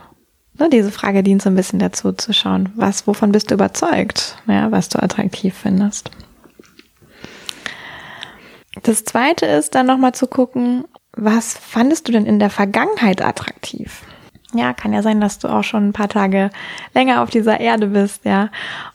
ne, 0.59 0.69
diese 0.71 0.91
Frage 0.91 1.23
dient 1.23 1.43
so 1.43 1.51
ein 1.51 1.57
bisschen 1.57 1.79
dazu 1.79 2.13
zu 2.13 2.33
schauen, 2.33 2.71
was, 2.75 3.07
wovon 3.07 3.33
bist 3.33 3.51
du 3.51 3.55
überzeugt, 3.55 4.37
ja, 4.47 4.71
was 4.73 4.89
du 4.89 5.03
attraktiv 5.03 5.55
findest. 5.55 6.11
Das 8.83 9.05
zweite 9.05 9.47
ist 9.47 9.75
dann 9.75 9.87
nochmal 9.87 10.13
zu 10.13 10.27
gucken, 10.27 10.85
was 11.13 11.57
fandest 11.57 12.09
du 12.09 12.13
denn 12.13 12.27
in 12.27 12.39
der 12.39 12.51
Vergangenheit 12.51 13.23
attraktiv? 13.23 14.03
Ja, 14.55 14.73
kann 14.73 14.93
ja 14.93 15.03
sein, 15.03 15.21
dass 15.21 15.39
du 15.39 15.49
auch 15.49 15.65
schon 15.65 15.89
ein 15.89 15.93
paar 15.93 16.09
Tage 16.09 16.51
länger 16.95 17.23
auf 17.23 17.31
dieser 17.31 17.59
Erde 17.59 17.89
bist, 17.89 18.25
ja. 18.25 18.49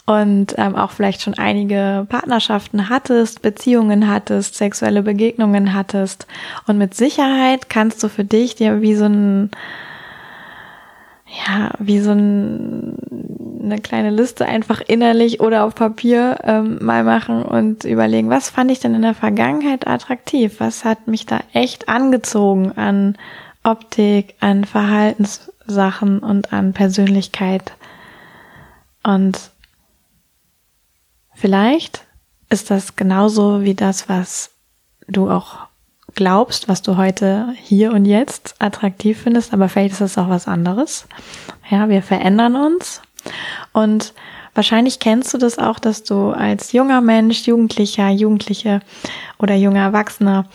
Und 0.06 0.56
ähm, 0.58 0.76
auch 0.76 0.92
vielleicht 0.92 1.22
schon 1.22 1.34
einige 1.34 2.06
Partnerschaften 2.08 2.90
hattest, 2.90 3.42
Beziehungen 3.42 4.08
hattest, 4.08 4.56
sexuelle 4.56 5.04
Begegnungen 5.04 5.74
hattest. 5.74 6.26
Und 6.68 6.78
mit 6.78 6.94
Sicherheit 6.94 7.70
kannst 7.70 8.02
du 8.02 8.08
für 8.08 8.24
dich 8.24 8.56
dir 8.56 8.82
wie 8.82 8.96
so 8.96 9.06
ein, 9.06 9.52
ja, 11.48 11.72
wie 11.80 12.00
so 12.00 12.12
ein, 12.12 12.98
eine 13.64 13.80
kleine 13.80 14.10
Liste 14.10 14.46
einfach 14.46 14.82
innerlich 14.82 15.40
oder 15.40 15.64
auf 15.64 15.76
Papier 15.76 16.40
ähm, 16.44 16.80
mal 16.82 17.04
machen 17.04 17.44
und 17.44 17.86
überlegen, 17.86 18.30
was 18.30 18.50
fand 18.50 18.72
ich 18.72 18.80
denn 18.80 18.96
in 18.96 19.02
der 19.02 19.14
Vergangenheit 19.14 19.88
attraktiv? 19.88 20.60
Was 20.60 20.84
hat 20.84 21.08
mich 21.08 21.26
da 21.26 21.40
echt 21.54 21.88
angezogen 21.88 22.74
an 22.74 23.16
Optik, 23.64 24.36
an 24.40 24.66
Verhaltenssachen 24.66 26.20
und 26.20 26.52
an 26.52 26.74
Persönlichkeit. 26.74 27.74
Und 29.04 29.52
vielleicht 31.34 32.06
ist 32.50 32.72
das 32.72 32.96
genauso 32.96 33.62
wie 33.62 33.76
das, 33.76 34.10
was 34.10 34.52
du 35.08 35.30
auch 35.30 35.68
glaubst, 36.16 36.68
was 36.68 36.82
du 36.82 36.98
heute 36.98 37.54
hier 37.62 37.94
und 37.94 38.06
jetzt 38.06 38.56
attraktiv 38.60 39.22
findest, 39.24 39.54
aber 39.54 39.70
vielleicht 39.70 39.94
ist 39.94 40.02
es 40.02 40.18
auch 40.18 40.30
was 40.30 40.48
anderes. 40.48 41.08
Ja, 41.70 41.90
wir 41.90 42.02
verändern 42.02 42.56
uns 42.56 43.02
und 43.74 44.14
wahrscheinlich 44.54 45.00
kennst 45.00 45.34
du 45.34 45.38
das 45.38 45.58
auch, 45.58 45.80
dass 45.80 46.04
du 46.04 46.32
als 46.32 46.72
junger 46.74 47.02
Mensch, 47.02 47.48
Jugendlicher, 47.48 48.10
Jugendliche 48.10 48.82
oder 49.40 49.56
junger 49.56 49.82
Erwachsener 49.82 50.46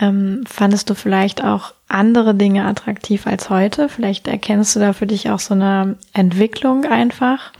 ähm, 0.00 0.44
fandest 0.46 0.88
du 0.88 0.94
vielleicht 0.94 1.44
auch 1.44 1.74
andere 1.88 2.34
Dinge 2.34 2.64
attraktiv 2.64 3.26
als 3.26 3.50
heute? 3.50 3.88
Vielleicht 3.88 4.28
erkennst 4.28 4.74
du 4.74 4.80
da 4.80 4.92
für 4.92 5.06
dich 5.06 5.30
auch 5.30 5.40
so 5.40 5.54
eine 5.54 5.96
Entwicklung 6.12 6.84
einfach. 6.84 7.52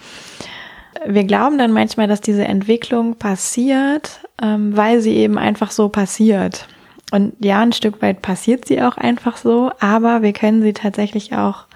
Wir 1.06 1.24
glauben 1.24 1.58
dann 1.58 1.72
manchmal, 1.72 2.08
dass 2.08 2.20
diese 2.20 2.44
Entwicklung 2.44 3.16
passiert, 3.16 4.20
ähm, 4.42 4.76
weil 4.76 5.00
sie 5.00 5.14
eben 5.16 5.38
einfach 5.38 5.70
so 5.70 5.88
passiert. 5.88 6.66
Und 7.10 7.34
ja, 7.44 7.60
ein 7.60 7.72
Stück 7.72 8.02
weit 8.02 8.22
passiert 8.22 8.66
sie 8.66 8.82
auch 8.82 8.96
einfach 8.96 9.36
so, 9.36 9.72
aber 9.80 10.22
wir 10.22 10.32
können 10.32 10.62
sie 10.62 10.72
tatsächlich 10.72 11.34
auch 11.34 11.66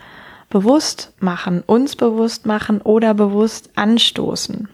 bewusst 0.48 1.12
machen, 1.18 1.62
uns 1.66 1.96
bewusst 1.96 2.46
machen 2.46 2.80
oder 2.80 3.14
bewusst 3.14 3.70
anstoßen. 3.74 4.68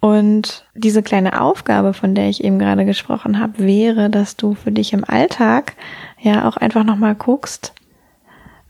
Und 0.00 0.66
diese 0.74 1.02
kleine 1.02 1.40
Aufgabe, 1.40 1.94
von 1.94 2.14
der 2.14 2.28
ich 2.28 2.44
eben 2.44 2.58
gerade 2.58 2.84
gesprochen 2.84 3.38
habe, 3.38 3.58
wäre, 3.58 4.10
dass 4.10 4.36
du 4.36 4.54
für 4.54 4.72
dich 4.72 4.92
im 4.92 5.04
Alltag 5.04 5.74
ja 6.20 6.48
auch 6.48 6.56
einfach 6.56 6.84
nochmal 6.84 7.14
guckst, 7.14 7.72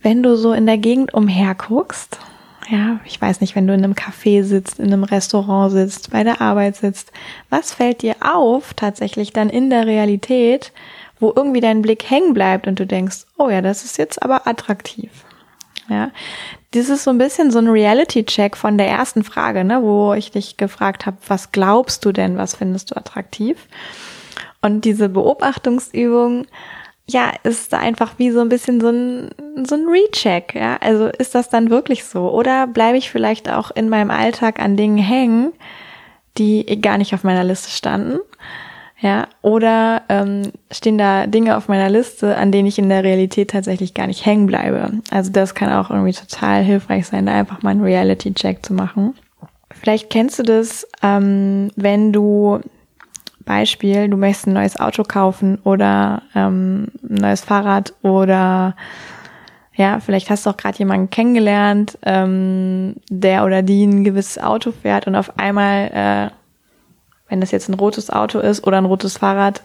wenn 0.01 0.23
du 0.23 0.37
so 0.37 0.53
in 0.53 0.67
der 0.67 0.79
Gegend 0.79 1.15
umher 1.15 1.55
guckst, 1.55 2.19
ja, 2.69 3.01
ich 3.05 3.21
weiß 3.21 3.41
nicht, 3.41 3.55
wenn 3.57 3.67
du 3.67 3.75
in 3.75 3.85
einem 3.85 3.95
Café 3.95 4.43
sitzt, 4.43 4.79
in 4.79 4.87
einem 4.87 5.05
Restaurant 5.05 5.73
sitzt, 5.73 6.11
bei 6.11 6.25
der 6.25 6.41
Arbeit 6.41 6.77
sitzt, 6.77 7.13
was 7.51 7.75
fällt 7.75 8.03
dir 8.03 8.17
auf 8.21 8.75
tatsächlich 8.75 9.33
dann 9.33 9.51
in 9.51 9.71
der 9.71 9.87
Realität, 9.87 10.73
wo 11.21 11.33
irgendwie 11.35 11.61
dein 11.61 11.83
Blick 11.83 12.09
hängen 12.09 12.35
bleibt 12.35 12.67
und 12.67 12.79
du 12.79 12.87
denkst, 12.87 13.27
oh 13.39 13.51
ja, 13.51 13.61
das 13.61 13.85
ist 13.85 13.99
jetzt 13.99 14.23
aber 14.23 14.47
attraktiv. 14.47 15.11
Ja, 15.89 16.11
das 16.71 16.89
ist 16.89 17.05
so 17.05 17.11
ein 17.11 17.19
bisschen 17.19 17.51
so 17.51 17.59
ein 17.59 17.69
Reality-Check 17.69 18.57
von 18.57 18.79
der 18.79 18.89
ersten 18.89 19.23
Frage, 19.23 19.65
ne, 19.65 19.83
wo 19.83 20.15
ich 20.15 20.31
dich 20.31 20.57
gefragt 20.57 21.05
habe, 21.05 21.19
was 21.29 21.53
glaubst 21.53 22.05
du 22.07 22.13
denn, 22.13 22.39
was 22.39 22.57
findest 22.57 22.91
du 22.91 22.97
attraktiv? 22.97 23.69
Und 24.63 24.87
diese 24.87 25.11
Beobachtungsübung, 25.11 26.47
ja, 27.07 27.33
ist 27.43 27.73
da 27.73 27.79
einfach 27.79 28.15
wie 28.19 28.31
so 28.31 28.41
ein 28.41 28.49
bisschen 28.49 28.81
so 28.81 28.89
ein, 28.89 29.31
so 29.65 29.75
ein 29.75 29.87
Recheck, 29.87 30.55
ja. 30.55 30.79
Also 30.81 31.07
ist 31.07 31.35
das 31.35 31.51
dann 31.51 31.71
wirklich 31.71 32.05
so? 32.05 32.31
Oder 32.31 32.67
bleibe 32.67 32.97
ich 32.97 33.11
vielleicht 33.11 33.51
auch 33.51 33.71
in 33.71 33.89
meinem 33.89 34.11
Alltag 34.11 34.61
an 34.61 34.77
Dingen 34.77 34.99
hängen, 34.99 35.53
die 36.39 36.81
gar 36.81 36.97
nicht 36.97 37.15
auf 37.15 37.23
meiner 37.23 37.45
Liste 37.45 37.71
standen? 37.71 38.21
Ja, 39.01 39.29
oder 39.43 40.03
ähm, 40.09 40.53
stehen 40.71 40.97
da 40.97 41.27
Dinge 41.27 41.59
auf 41.59 41.69
meiner 41.69 41.91
Liste, 41.91 42.39
an 42.39 42.51
denen 42.53 42.69
ich 42.69 42.79
in 42.79 42.89
der 42.89 43.05
Realität 43.05 43.51
tatsächlich 43.51 43.93
gar 43.93 44.07
nicht 44.07 44.25
hängen 44.25 44.47
bleibe. 44.47 44.93
Also 45.11 45.31
das 45.31 45.55
kann 45.55 45.73
auch 45.73 45.91
irgendwie 45.91 46.15
total 46.15 46.63
hilfreich 46.63 47.07
sein, 47.07 47.27
da 47.27 47.33
einfach 47.33 47.61
mal 47.63 47.71
einen 47.71 47.83
Reality-Check 47.83 48.65
zu 48.65 48.73
machen. 48.73 49.15
Vielleicht 49.71 50.09
kennst 50.09 50.39
du 50.39 50.43
das, 50.43 50.89
ähm, 51.03 51.71
wenn 51.77 52.15
du 52.15 52.61
Beispiel, 53.45 54.09
du 54.09 54.17
möchtest 54.17 54.47
ein 54.47 54.55
neues 54.55 54.79
Auto 54.79 55.03
kaufen 55.03 55.59
oder 55.65 56.23
ähm, 56.35 56.89
ein 57.03 57.15
neues 57.17 57.43
Fahrrad 57.43 57.95
oder 58.03 58.77
ja, 59.77 59.99
vielleicht 59.99 60.31
hast 60.31 60.47
du 60.47 60.51
auch 60.51 60.57
gerade 60.57 60.79
jemanden 60.79 61.11
kennengelernt, 61.11 61.99
ähm, 62.03 62.97
der 63.11 63.45
oder 63.45 63.63
die 63.63 63.85
ein 63.85 64.05
gewisses 64.05 64.39
Auto 64.43 64.73
fährt 64.73 65.07
und 65.07 65.17
auf 65.17 65.39
einmal 65.39 66.31
äh, 66.33 66.35
wenn 67.29 67.41
das 67.41 67.51
jetzt 67.51 67.69
ein 67.69 67.75
rotes 67.75 68.11
Auto 68.11 68.39
ist 68.39 68.67
oder 68.67 68.79
ein 68.79 68.85
rotes 68.85 69.19
Fahrrad, 69.19 69.63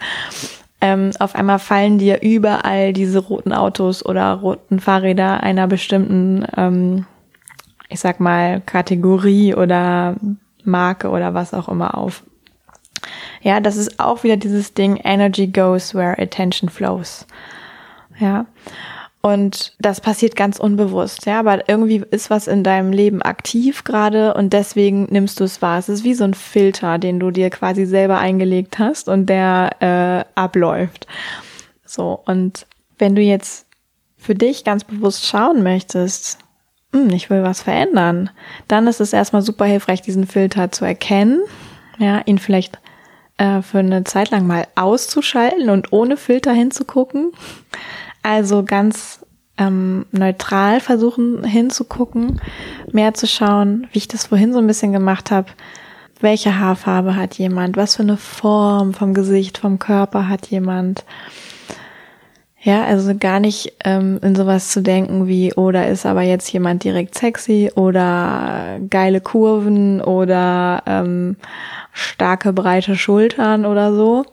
ähm, 0.81 1.11
auf 1.19 1.35
einmal 1.35 1.59
fallen 1.59 1.97
dir 1.97 2.21
überall 2.21 2.93
diese 2.93 3.19
roten 3.19 3.51
Autos 3.53 4.05
oder 4.05 4.33
roten 4.33 4.79
Fahrräder 4.79 5.43
einer 5.43 5.67
bestimmten, 5.67 6.45
ähm, 6.55 7.05
ich 7.89 7.99
sag 7.99 8.19
mal, 8.19 8.61
Kategorie 8.61 9.53
oder 9.53 10.15
Marke 10.63 11.09
oder 11.09 11.33
was 11.33 11.53
auch 11.53 11.67
immer 11.67 11.97
auf. 11.97 12.23
Ja, 13.41 13.59
das 13.59 13.77
ist 13.77 13.99
auch 13.99 14.23
wieder 14.23 14.37
dieses 14.37 14.73
Ding, 14.73 14.97
Energy 14.97 15.47
goes 15.47 15.95
where 15.95 16.17
attention 16.19 16.69
flows. 16.69 17.25
Ja. 18.19 18.45
Und 19.21 19.73
das 19.79 19.99
passiert 19.99 20.37
ganz 20.37 20.59
unbewusst, 20.59 21.25
ja, 21.25 21.39
aber 21.39 21.67
irgendwie 21.67 22.05
ist 22.09 22.29
was 22.29 22.47
in 22.47 22.63
deinem 22.63 22.93
Leben 22.93 23.21
aktiv 23.21 23.83
gerade 23.83 24.33
und 24.33 24.53
deswegen 24.53 25.07
nimmst 25.11 25.41
du 25.41 25.43
es 25.43 25.61
wahr. 25.61 25.77
Es 25.77 25.89
ist 25.89 26.05
wie 26.05 26.13
so 26.13 26.23
ein 26.23 26.33
Filter, 26.33 26.97
den 26.99 27.19
du 27.19 27.29
dir 27.29 27.49
quasi 27.49 27.85
selber 27.85 28.17
eingelegt 28.19 28.79
hast 28.79 29.09
und 29.09 29.25
der 29.25 29.71
äh, 29.81 30.39
abläuft. 30.39 31.05
So, 31.85 32.21
und 32.25 32.65
wenn 32.97 33.13
du 33.13 33.21
jetzt 33.21 33.65
für 34.15 34.35
dich 34.35 34.63
ganz 34.63 34.85
bewusst 34.85 35.25
schauen 35.25 35.63
möchtest, 35.63 36.39
hm, 36.93 37.09
ich 37.09 37.29
will 37.29 37.43
was 37.43 37.61
verändern, 37.61 38.29
dann 38.69 38.87
ist 38.87 39.01
es 39.01 39.11
erstmal 39.11 39.41
super 39.41 39.65
hilfreich, 39.65 40.01
diesen 40.01 40.27
Filter 40.27 40.71
zu 40.71 40.85
erkennen, 40.85 41.41
ja, 41.97 42.21
ihn 42.25 42.39
vielleicht 42.39 42.79
äh, 43.39 43.63
für 43.63 43.79
eine 43.79 44.03
Zeit 44.03 44.29
lang 44.29 44.45
mal 44.45 44.67
auszuschalten 44.75 45.69
und 45.69 45.91
ohne 45.91 46.15
Filter 46.15 46.53
hinzugucken 46.53 47.31
also 48.23 48.63
ganz 48.63 49.19
ähm, 49.57 50.05
neutral 50.11 50.79
versuchen 50.79 51.43
hinzugucken, 51.43 52.41
mehr 52.91 53.13
zu 53.13 53.27
schauen, 53.27 53.87
wie 53.91 53.99
ich 53.99 54.07
das 54.07 54.27
vorhin 54.27 54.53
so 54.53 54.59
ein 54.59 54.67
bisschen 54.67 54.93
gemacht 54.93 55.31
habe. 55.31 55.47
Welche 56.21 56.59
Haarfarbe 56.59 57.15
hat 57.15 57.37
jemand? 57.37 57.77
Was 57.77 57.95
für 57.95 58.03
eine 58.03 58.17
Form 58.17 58.93
vom 58.93 59.13
Gesicht, 59.13 59.57
vom 59.57 59.79
Körper 59.79 60.27
hat 60.27 60.47
jemand? 60.47 61.05
Ja, 62.61 62.83
also 62.83 63.15
gar 63.17 63.39
nicht 63.39 63.73
ähm, 63.85 64.19
in 64.21 64.35
sowas 64.35 64.69
zu 64.69 64.81
denken 64.81 65.27
wie, 65.27 65.53
oh, 65.55 65.69
ist 65.69 66.05
aber 66.05 66.23
jetzt 66.23 66.51
jemand 66.51 66.83
direkt 66.83 67.17
sexy 67.17 67.71
oder 67.73 68.79
geile 68.89 69.21
Kurven 69.21 70.01
oder 70.01 70.83
ähm, 70.85 71.37
starke 71.93 72.51
breite 72.51 72.97
Schultern 72.97 73.65
oder 73.65 73.95
so, 73.95 74.25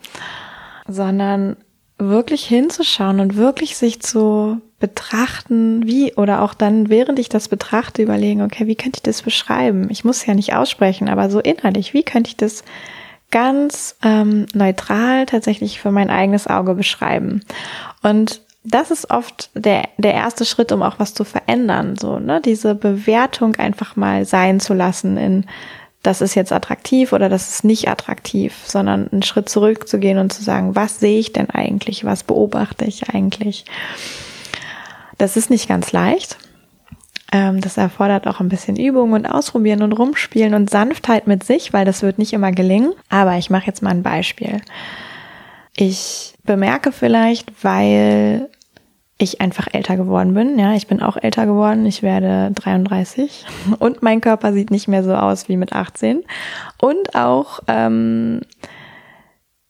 sondern 0.89 1.57
wirklich 1.99 2.45
hinzuschauen 2.45 3.21
und 3.21 3.37
wirklich 3.37 3.77
sich 3.77 4.03
zu 4.03 4.61
betrachten, 4.81 5.87
wie 5.87 6.13
oder 6.15 6.43
auch 6.43 6.53
dann, 6.53 6.91
während 6.91 7.21
ich 7.21 7.29
das 7.29 7.49
betrachte, 7.49 8.03
überlegen, 8.03 8.43
okay, 8.43 8.67
wie 8.67 8.75
könnte 8.75 8.99
ich 8.99 9.03
das 9.03 9.23
beschreiben? 9.23 9.87
Ich 9.91 10.05
muss 10.05 10.27
ja 10.27 10.35
nicht 10.35 10.53
aussprechen, 10.53 11.09
aber 11.09 11.31
so 11.31 11.41
innerlich, 11.41 11.95
wie 11.95 12.03
könnte 12.03 12.29
ich 12.29 12.37
das 12.37 12.65
ganz 13.31 13.97
ähm, 14.03 14.47
neutral 14.55 15.27
tatsächlich 15.27 15.81
für 15.81 15.91
mein 15.91 16.11
eigenes 16.11 16.47
Auge 16.47 16.75
beschreiben? 16.75 17.43
Und 18.03 18.41
das 18.65 18.91
ist 18.91 19.11
oft 19.11 19.51
der, 19.55 19.85
der 19.97 20.15
erste 20.15 20.45
Schritt, 20.45 20.73
um 20.73 20.83
auch 20.83 20.99
was 20.99 21.15
zu 21.15 21.25
verändern, 21.25 21.97
so, 21.97 22.19
ne, 22.19 22.41
diese 22.41 22.75
Bewertung 22.75 23.57
einfach 23.57 23.95
mal 23.97 24.25
sein 24.25 24.59
zu 24.61 24.75
lassen 24.75 25.17
in 25.17 25.47
das 26.07 26.21
ist 26.21 26.37
jetzt 26.37 26.53
attraktiv 26.53 27.13
oder 27.13 27.29
das 27.29 27.49
ist 27.49 27.65
nicht 27.65 27.89
attraktiv, 27.89 28.55
sondern 28.65 29.09
einen 29.11 29.25
Schritt 29.25 29.49
zurückzugehen 29.49 30.19
und 30.19 30.33
zu 30.33 30.43
sagen, 30.43 30.77
was 30.77 31.01
sehe 31.01 31.19
ich 31.19 31.33
denn 31.33 31.51
eigentlich, 31.51 32.05
was 32.05 32.23
beobachte 32.23 32.85
ich 32.85 33.09
eigentlich. 33.11 33.65
Das 35.19 35.37
ist 35.37 35.51
nicht 35.51 35.69
ganz 35.69 35.91
leicht. 35.91 36.39
Ähm, 37.33 37.61
das 37.61 37.77
erfordert 37.77 38.27
auch 38.27 38.41
ein 38.41 38.49
bisschen 38.49 38.77
Übung 38.77 39.13
und 39.13 39.27
Ausprobieren 39.27 39.83
und 39.83 39.93
Rumspielen 39.93 40.55
und 40.55 40.71
Sanftheit 40.71 41.27
mit 41.27 41.45
sich, 41.45 41.73
weil 41.73 41.85
das 41.85 42.03
wird 42.03 42.19
nicht 42.19 42.33
immer 42.33 42.53
gelingen. 42.53 42.93
Aber 43.09 43.37
ich 43.37 43.51
mache 43.51 43.67
jetzt 43.67 43.83
mal 43.83 43.91
ein 43.91 44.03
Beispiel. 44.03 44.61
Ich 45.77 46.35
bemerke 46.45 46.93
vielleicht, 46.93 47.65
weil 47.65 48.49
ich 49.19 49.41
einfach 49.41 49.69
älter 49.73 49.97
geworden 49.97 50.35
bin. 50.35 50.59
Ja, 50.59 50.75
ich 50.75 50.87
bin 50.87 51.03
auch 51.03 51.17
älter 51.17 51.47
geworden. 51.47 51.87
Ich 51.87 52.03
werde 52.03 52.51
33 52.55 53.47
und 53.79 54.03
mein 54.03 54.21
Körper 54.21 54.53
sieht 54.53 54.71
nicht 54.71 54.89
mehr 54.89 55.03
so 55.03 55.15
aus 55.15 55.49
wie 55.49 55.57
mit 55.57 55.73
18. 55.73 56.23
Und 56.79 57.15
auch 57.15 57.61
ähm, 57.67 58.43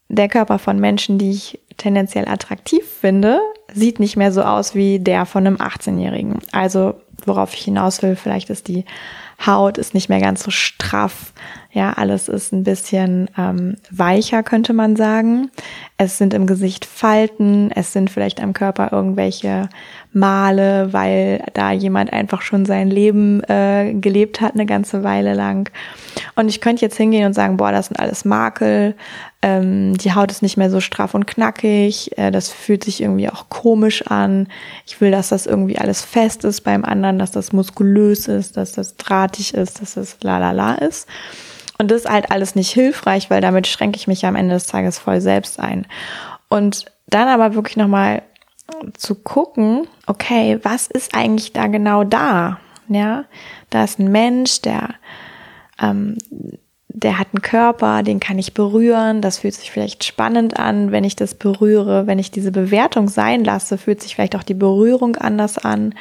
der 0.08 0.28
Körper 0.28 0.58
von 0.58 0.78
Menschen, 0.78 1.18
die 1.18 1.30
ich 1.30 1.60
tendenziell 1.76 2.28
attraktiv 2.28 2.84
finde, 2.86 3.38
sieht 3.72 4.00
nicht 4.00 4.16
mehr 4.16 4.32
so 4.32 4.42
aus 4.42 4.74
wie 4.74 4.98
der 4.98 5.26
von 5.26 5.46
einem 5.46 5.56
18-Jährigen. 5.56 6.38
Also 6.52 6.94
worauf 7.26 7.54
ich 7.54 7.62
hinaus 7.62 8.02
will, 8.02 8.16
vielleicht 8.16 8.50
ist 8.50 8.68
die 8.68 8.84
Haut 9.44 9.76
ist 9.76 9.92
nicht 9.92 10.08
mehr 10.08 10.20
ganz 10.20 10.42
so 10.42 10.50
straff. 10.50 11.32
Ja, 11.70 11.92
alles 11.92 12.28
ist 12.28 12.52
ein 12.52 12.64
bisschen 12.64 13.28
ähm, 13.36 13.76
weicher, 13.90 14.42
könnte 14.42 14.72
man 14.72 14.96
sagen. 14.96 15.50
Es 15.98 16.16
sind 16.16 16.32
im 16.32 16.46
Gesicht 16.46 16.86
Falten, 16.86 17.70
es 17.70 17.92
sind 17.92 18.08
vielleicht 18.08 18.40
am 18.40 18.54
Körper 18.54 18.92
irgendwelche 18.92 19.68
Male, 20.16 20.92
weil 20.94 21.44
da 21.52 21.72
jemand 21.72 22.12
einfach 22.12 22.40
schon 22.40 22.64
sein 22.64 22.88
Leben 22.88 23.42
äh, 23.44 23.92
gelebt 23.94 24.40
hat 24.40 24.54
eine 24.54 24.64
ganze 24.64 25.04
Weile 25.04 25.34
lang. 25.34 25.70
Und 26.34 26.48
ich 26.48 26.62
könnte 26.62 26.82
jetzt 26.82 26.96
hingehen 26.96 27.26
und 27.26 27.34
sagen, 27.34 27.58
boah, 27.58 27.70
das 27.70 27.86
sind 27.86 28.00
alles 28.00 28.24
Makel, 28.24 28.94
ähm, 29.42 29.96
die 29.98 30.14
Haut 30.14 30.30
ist 30.30 30.42
nicht 30.42 30.56
mehr 30.56 30.70
so 30.70 30.80
straff 30.80 31.14
und 31.14 31.26
knackig, 31.26 32.16
äh, 32.16 32.30
das 32.30 32.50
fühlt 32.50 32.82
sich 32.82 33.02
irgendwie 33.02 33.28
auch 33.28 33.50
komisch 33.50 34.06
an. 34.06 34.48
Ich 34.86 35.00
will, 35.02 35.10
dass 35.10 35.28
das 35.28 35.44
irgendwie 35.44 35.78
alles 35.78 36.02
fest 36.02 36.44
ist 36.44 36.62
beim 36.62 36.84
anderen, 36.84 37.18
dass 37.18 37.30
das 37.30 37.52
muskulös 37.52 38.26
ist, 38.26 38.56
dass 38.56 38.72
das 38.72 38.96
drahtig 38.96 39.52
ist, 39.52 39.82
dass 39.82 39.94
das 39.94 40.16
la 40.22 40.38
la 40.38 40.52
la 40.52 40.76
ist. 40.76 41.06
Und 41.78 41.90
das 41.90 42.02
ist 42.04 42.10
halt 42.10 42.30
alles 42.30 42.54
nicht 42.54 42.70
hilfreich, 42.70 43.28
weil 43.28 43.42
damit 43.42 43.66
schränke 43.66 43.98
ich 43.98 44.06
mich 44.06 44.24
am 44.24 44.34
Ende 44.34 44.54
des 44.54 44.66
Tages 44.66 44.98
voll 44.98 45.20
selbst 45.20 45.60
ein. 45.60 45.86
Und 46.48 46.86
dann 47.06 47.28
aber 47.28 47.54
wirklich 47.54 47.76
nochmal 47.76 48.22
zu 48.96 49.14
gucken, 49.14 49.86
okay, 50.06 50.58
was 50.62 50.86
ist 50.86 51.14
eigentlich 51.14 51.52
da 51.52 51.66
genau 51.66 52.04
da? 52.04 52.58
Ja, 52.88 53.24
da 53.70 53.84
ist 53.84 53.98
ein 53.98 54.12
Mensch, 54.12 54.62
der, 54.62 54.94
ähm, 55.80 56.16
der 56.88 57.18
hat 57.18 57.28
einen 57.32 57.42
Körper, 57.42 58.02
den 58.02 58.20
kann 58.20 58.38
ich 58.38 58.54
berühren. 58.54 59.20
Das 59.20 59.38
fühlt 59.38 59.54
sich 59.54 59.70
vielleicht 59.70 60.04
spannend 60.04 60.58
an, 60.58 60.92
wenn 60.92 61.04
ich 61.04 61.16
das 61.16 61.34
berühre. 61.34 62.06
Wenn 62.06 62.18
ich 62.18 62.30
diese 62.30 62.52
Bewertung 62.52 63.08
sein 63.08 63.44
lasse, 63.44 63.76
fühlt 63.76 64.02
sich 64.02 64.14
vielleicht 64.14 64.36
auch 64.36 64.44
die 64.44 64.54
Berührung 64.54 65.16
anders 65.16 65.58
an. 65.58 65.94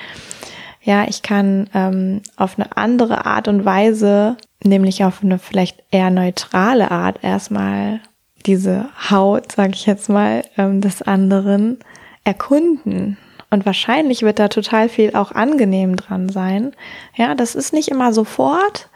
Ja, 0.81 1.05
ich 1.07 1.23
kann 1.23 1.67
ähm, 1.73 2.21
auf 2.35 2.59
eine 2.59 2.77
andere 2.77 3.25
Art 3.25 3.47
und 3.47 3.65
Weise, 3.65 4.37
nämlich 4.63 5.03
auf 5.03 5.23
eine 5.23 5.39
vielleicht 5.39 5.83
eher 5.89 6.11
neutrale 6.11 6.91
Art 6.91 7.23
erstmal 7.23 7.99
diese 8.45 8.85
Haut, 9.09 9.51
sage 9.51 9.73
ich 9.73 9.87
jetzt 9.87 10.09
mal, 10.09 10.43
ähm, 10.57 10.81
des 10.81 11.01
anderen 11.01 11.79
erkunden. 12.25 13.17
Und 13.49 13.65
wahrscheinlich 13.65 14.23
wird 14.23 14.39
da 14.39 14.49
total 14.49 14.89
viel 14.89 15.15
auch 15.15 15.31
angenehm 15.31 15.95
dran 15.95 16.27
sein. 16.27 16.73
Ja, 17.15 17.35
das 17.35 17.55
ist 17.55 17.71
nicht 17.71 17.87
immer 17.87 18.11
sofort, 18.11 18.89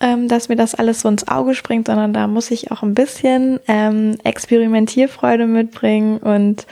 ähm, 0.00 0.28
dass 0.28 0.48
mir 0.48 0.56
das 0.56 0.74
alles 0.74 1.00
so 1.00 1.08
ins 1.08 1.28
Auge 1.28 1.54
springt, 1.54 1.88
sondern 1.88 2.14
da 2.14 2.26
muss 2.26 2.50
ich 2.50 2.70
auch 2.70 2.82
ein 2.82 2.94
bisschen 2.94 3.60
ähm, 3.68 4.16
Experimentierfreude 4.24 5.46
mitbringen 5.46 6.18
und 6.18 6.66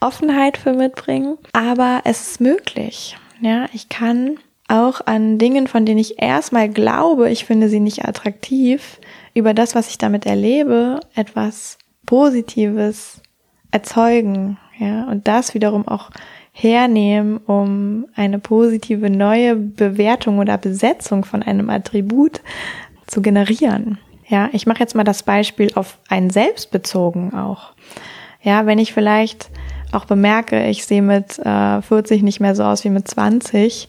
Offenheit 0.00 0.56
für 0.56 0.72
mitbringen. 0.72 1.38
Aber 1.52 2.00
es 2.04 2.30
ist 2.30 2.40
möglich. 2.40 3.16
Ja, 3.40 3.66
ich 3.72 3.88
kann 3.88 4.38
auch 4.68 5.00
an 5.06 5.38
Dingen, 5.38 5.66
von 5.66 5.86
denen 5.86 5.98
ich 5.98 6.20
erstmal 6.20 6.68
glaube, 6.68 7.30
ich 7.30 7.44
finde 7.44 7.68
sie 7.68 7.80
nicht 7.80 8.04
attraktiv, 8.04 8.98
über 9.34 9.54
das, 9.54 9.74
was 9.74 9.88
ich 9.88 9.98
damit 9.98 10.26
erlebe, 10.26 11.00
etwas 11.14 11.78
Positives 12.06 13.20
erzeugen, 13.70 14.58
ja, 14.78 15.04
und 15.04 15.26
das 15.28 15.54
wiederum 15.54 15.86
auch 15.88 16.10
hernehmen, 16.52 17.38
um 17.38 18.06
eine 18.14 18.38
positive 18.38 19.10
neue 19.10 19.54
Bewertung 19.56 20.38
oder 20.38 20.58
Besetzung 20.58 21.24
von 21.24 21.42
einem 21.42 21.70
Attribut 21.70 22.40
zu 23.06 23.22
generieren. 23.22 23.98
Ja, 24.26 24.50
ich 24.52 24.66
mache 24.66 24.80
jetzt 24.80 24.94
mal 24.94 25.04
das 25.04 25.22
Beispiel 25.22 25.70
auf 25.74 25.98
ein 26.08 26.30
Selbst 26.30 26.70
bezogen 26.70 27.32
auch. 27.32 27.72
Ja, 28.42 28.66
wenn 28.66 28.78
ich 28.78 28.92
vielleicht 28.92 29.50
auch 29.92 30.04
bemerke, 30.04 30.66
ich 30.66 30.84
sehe 30.84 31.02
mit 31.02 31.38
äh, 31.38 31.80
40 31.80 32.22
nicht 32.22 32.40
mehr 32.40 32.54
so 32.54 32.64
aus 32.64 32.84
wie 32.84 32.90
mit 32.90 33.08
20, 33.08 33.88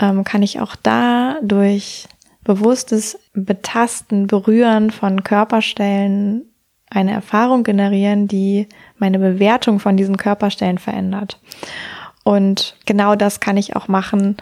ähm, 0.00 0.24
kann 0.24 0.42
ich 0.42 0.60
auch 0.60 0.74
da 0.76 1.36
durch 1.42 2.06
bewusstes 2.44 3.18
Betasten, 3.34 4.26
Berühren 4.26 4.90
von 4.90 5.22
Körperstellen 5.22 6.47
eine 6.90 7.12
Erfahrung 7.12 7.64
generieren, 7.64 8.28
die 8.28 8.68
meine 8.98 9.18
Bewertung 9.18 9.80
von 9.80 9.96
diesen 9.96 10.16
Körperstellen 10.16 10.78
verändert. 10.78 11.38
Und 12.24 12.76
genau 12.86 13.14
das 13.14 13.40
kann 13.40 13.56
ich 13.56 13.76
auch 13.76 13.88
machen 13.88 14.36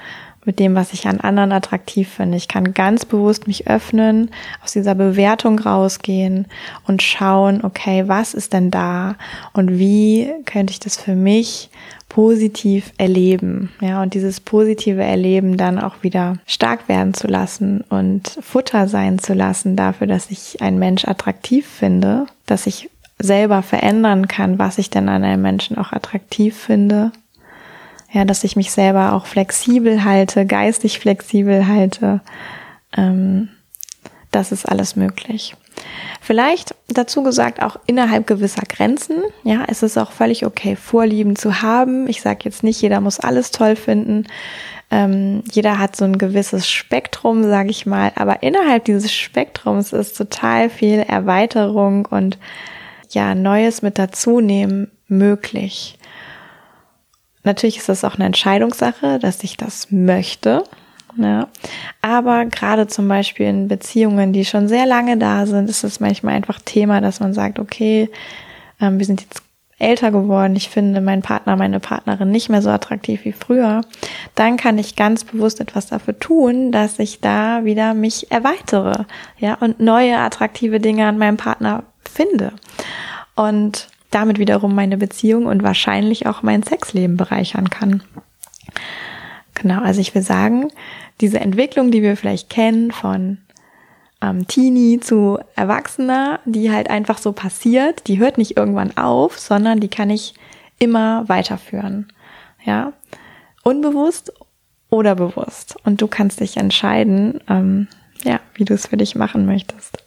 mit 0.47 0.59
dem, 0.59 0.75
was 0.75 0.93
ich 0.93 1.07
an 1.07 1.21
anderen 1.21 1.53
attraktiv 1.53 2.09
finde. 2.09 2.37
Ich 2.37 2.49
kann 2.49 2.73
ganz 2.73 3.05
bewusst 3.05 3.47
mich 3.47 3.69
öffnen, 3.69 4.31
aus 4.65 4.73
dieser 4.73 4.95
Bewertung 4.95 5.59
rausgehen 5.59 6.47
und 6.87 7.03
schauen, 7.03 7.65
okay, 7.65 8.05
was 8.07 8.33
ist 8.33 8.53
denn 8.53 8.71
da 8.71 9.17
und 9.53 9.79
wie 9.79 10.31
könnte 10.45 10.71
ich 10.71 10.81
das 10.81 10.97
für 10.97 11.15
mich 11.15 11.71
positiv 12.09 12.93
erleben, 12.99 13.73
ja, 13.81 14.01
und 14.01 14.15
dieses 14.15 14.41
positive 14.41 15.03
Erleben 15.03 15.57
dann 15.57 15.79
auch 15.79 16.03
wieder 16.03 16.39
stark 16.47 16.89
werden 16.89 17.13
zu 17.13 17.27
lassen 17.27 17.83
und 17.91 18.39
Futter 18.41 18.89
sein 18.89 19.19
zu 19.19 19.35
lassen 19.35 19.77
dafür, 19.77 20.07
dass 20.07 20.31
ich 20.31 20.63
einen 20.63 20.79
Mensch 20.79 21.05
attraktiv 21.07 21.67
finde, 21.67 22.27
dass 22.47 22.67
ich 22.67 22.89
selber 23.19 23.63
verändern 23.63 24.29
kann, 24.29 24.59
was 24.59 24.79
ich 24.79 24.91
denn 24.91 25.09
an 25.09 25.25
einem 25.25 25.43
Menschen 25.43 25.79
auch 25.79 25.93
attraktiv 25.93 26.57
finde. 26.57 27.13
Ja, 28.13 28.25
dass 28.25 28.45
ich 28.45 28.57
mich 28.57 28.71
selber 28.71 29.13
auch 29.13 29.27
flexibel 29.27 30.05
halte, 30.05 30.47
geistig 30.47 30.99
flexibel 30.99 31.67
halte. 31.67 32.21
Ähm, 32.97 33.49
das 34.31 34.53
ist 34.53 34.67
alles 34.67 34.97
möglich. 34.97 35.57
Vielleicht 36.21 36.75
dazu 36.89 37.23
gesagt 37.23 37.63
auch 37.63 37.77
innerhalb 37.87 38.27
gewisser 38.27 38.63
Grenzen. 38.63 39.23
Ja, 39.45 39.65
es 39.69 39.83
ist 39.83 39.99
auch 39.99 40.11
völlig 40.11 40.45
okay, 40.47 40.77
Vorlieben 40.77 41.37
zu 41.37 41.63
haben. 41.63 42.09
Ich 42.09 42.23
sage 42.23 42.41
jetzt 42.45 42.63
nicht, 42.63 42.81
jeder 42.81 43.01
muss 43.01 43.21
alles 43.21 43.51
toll 43.51 43.77
finden. 43.77 44.27
Ähm, 44.91 45.43
jeder 45.53 45.79
hat 45.79 45.97
so 45.97 46.05
ein 46.05 46.19
gewisses 46.19 46.69
Spektrum, 46.69 47.45
sage 47.45 47.71
ich 47.71 47.87
mal. 47.87 48.13
Aber 48.15 48.43
innerhalb 48.43 48.85
dieses 48.85 49.13
Spektrums 49.13 49.93
ist 49.93 50.17
total 50.17 50.71
viel 50.71 51.01
Erweiterung 51.01 52.07
und 52.07 52.39
ja, 53.11 53.35
Neues 53.35 53.83
mit 53.83 53.99
dazu 53.99 54.41
nehmen 54.41 54.91
möglich. 55.09 55.96
Natürlich 57.47 57.79
ist 57.79 57.89
das 57.89 58.03
auch 58.03 58.17
eine 58.17 58.25
Entscheidungssache, 58.25 59.21
dass 59.21 59.45
ich 59.45 59.57
das 59.57 59.93
möchte. 59.93 60.65
Ja. 61.17 61.47
Aber 62.03 62.45
gerade 62.45 62.89
zum 62.89 63.07
Beispiel 63.07 63.47
in 63.47 63.69
Beziehungen, 63.69 64.33
die 64.33 64.45
schon 64.45 64.67
sehr 64.67 64.85
lange 64.85 65.17
da 65.17 65.47
sind, 65.47 65.71
ist 65.71 65.85
es 65.85 66.01
manchmal 66.01 66.35
einfach 66.35 66.61
Thema, 66.61 67.01
dass 67.01 67.21
man 67.21 67.33
sagt, 67.33 67.61
okay, 67.61 68.11
ähm, 68.81 68.99
wir 68.99 69.07
sind 69.07 69.23
jetzt 69.23 69.43
älter 69.79 70.11
geworden, 70.11 70.57
ich 70.57 70.71
finde 70.71 71.01
meinen 71.01 71.23
Partner, 71.23 71.55
meine 71.55 71.79
Partnerin 71.79 72.31
nicht 72.31 72.49
mehr 72.49 72.63
so 72.63 72.71
attraktiv 72.71 73.25
wie 73.25 73.33
früher, 73.33 73.83
dann 74.35 74.57
kann 74.57 74.77
ich 74.77 74.97
ganz 74.97 75.23
bewusst 75.23 75.61
etwas 75.61 75.87
dafür 75.87 76.19
tun, 76.19 76.73
dass 76.73 76.99
ich 76.99 77.21
da 77.21 77.65
wieder 77.65 77.95
mich 77.95 78.33
erweitere, 78.33 79.05
ja, 79.39 79.55
und 79.55 79.79
neue 79.79 80.19
attraktive 80.19 80.81
Dinge 80.81 81.07
an 81.07 81.19
meinem 81.19 81.37
Partner 81.37 81.85
finde. 82.11 82.53
Und 83.37 83.89
damit 84.11 84.39
wiederum 84.39 84.75
meine 84.75 84.97
Beziehung 84.97 85.47
und 85.47 85.63
wahrscheinlich 85.63 86.27
auch 86.27 86.43
mein 86.43 86.63
Sexleben 86.63 87.17
bereichern 87.17 87.71
kann. 87.71 88.03
Genau, 89.55 89.81
also 89.81 90.01
ich 90.01 90.15
will 90.15 90.23
sagen, 90.23 90.69
diese 91.21 91.41
Entwicklung, 91.41 91.91
die 91.91 92.03
wir 92.03 92.17
vielleicht 92.17 92.51
kennen 92.51 92.91
von 92.91 93.39
ähm, 94.23 94.47
Teenie 94.47 95.01
zu 95.01 95.39
Erwachsener, 95.55 96.41
die 96.45 96.71
halt 96.71 96.91
einfach 96.91 97.19
so 97.19 97.33
passiert, 97.33 98.07
die 98.07 98.19
hört 98.19 98.39
nicht 98.39 98.57
irgendwann 98.57 98.97
auf, 98.97 99.39
sondern 99.39 99.81
die 99.81 99.89
kann 99.89 100.11
ich 100.11 100.35
immer 100.79 101.29
weiterführen. 101.29 102.13
Ja, 102.65 102.93
unbewusst 103.63 104.33
oder 104.91 105.15
bewusst. 105.15 105.77
Und 105.85 106.03
du 106.03 106.07
kannst 106.07 106.41
dich 106.41 106.57
entscheiden, 106.57 107.41
ähm, 107.49 107.89
ja, 108.25 108.41
wie 108.55 108.65
du 108.65 108.75
es 108.75 108.87
für 108.87 108.97
dich 108.97 109.15
machen 109.15 109.47
möchtest. 109.47 109.99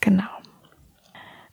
Genau. 0.00 0.24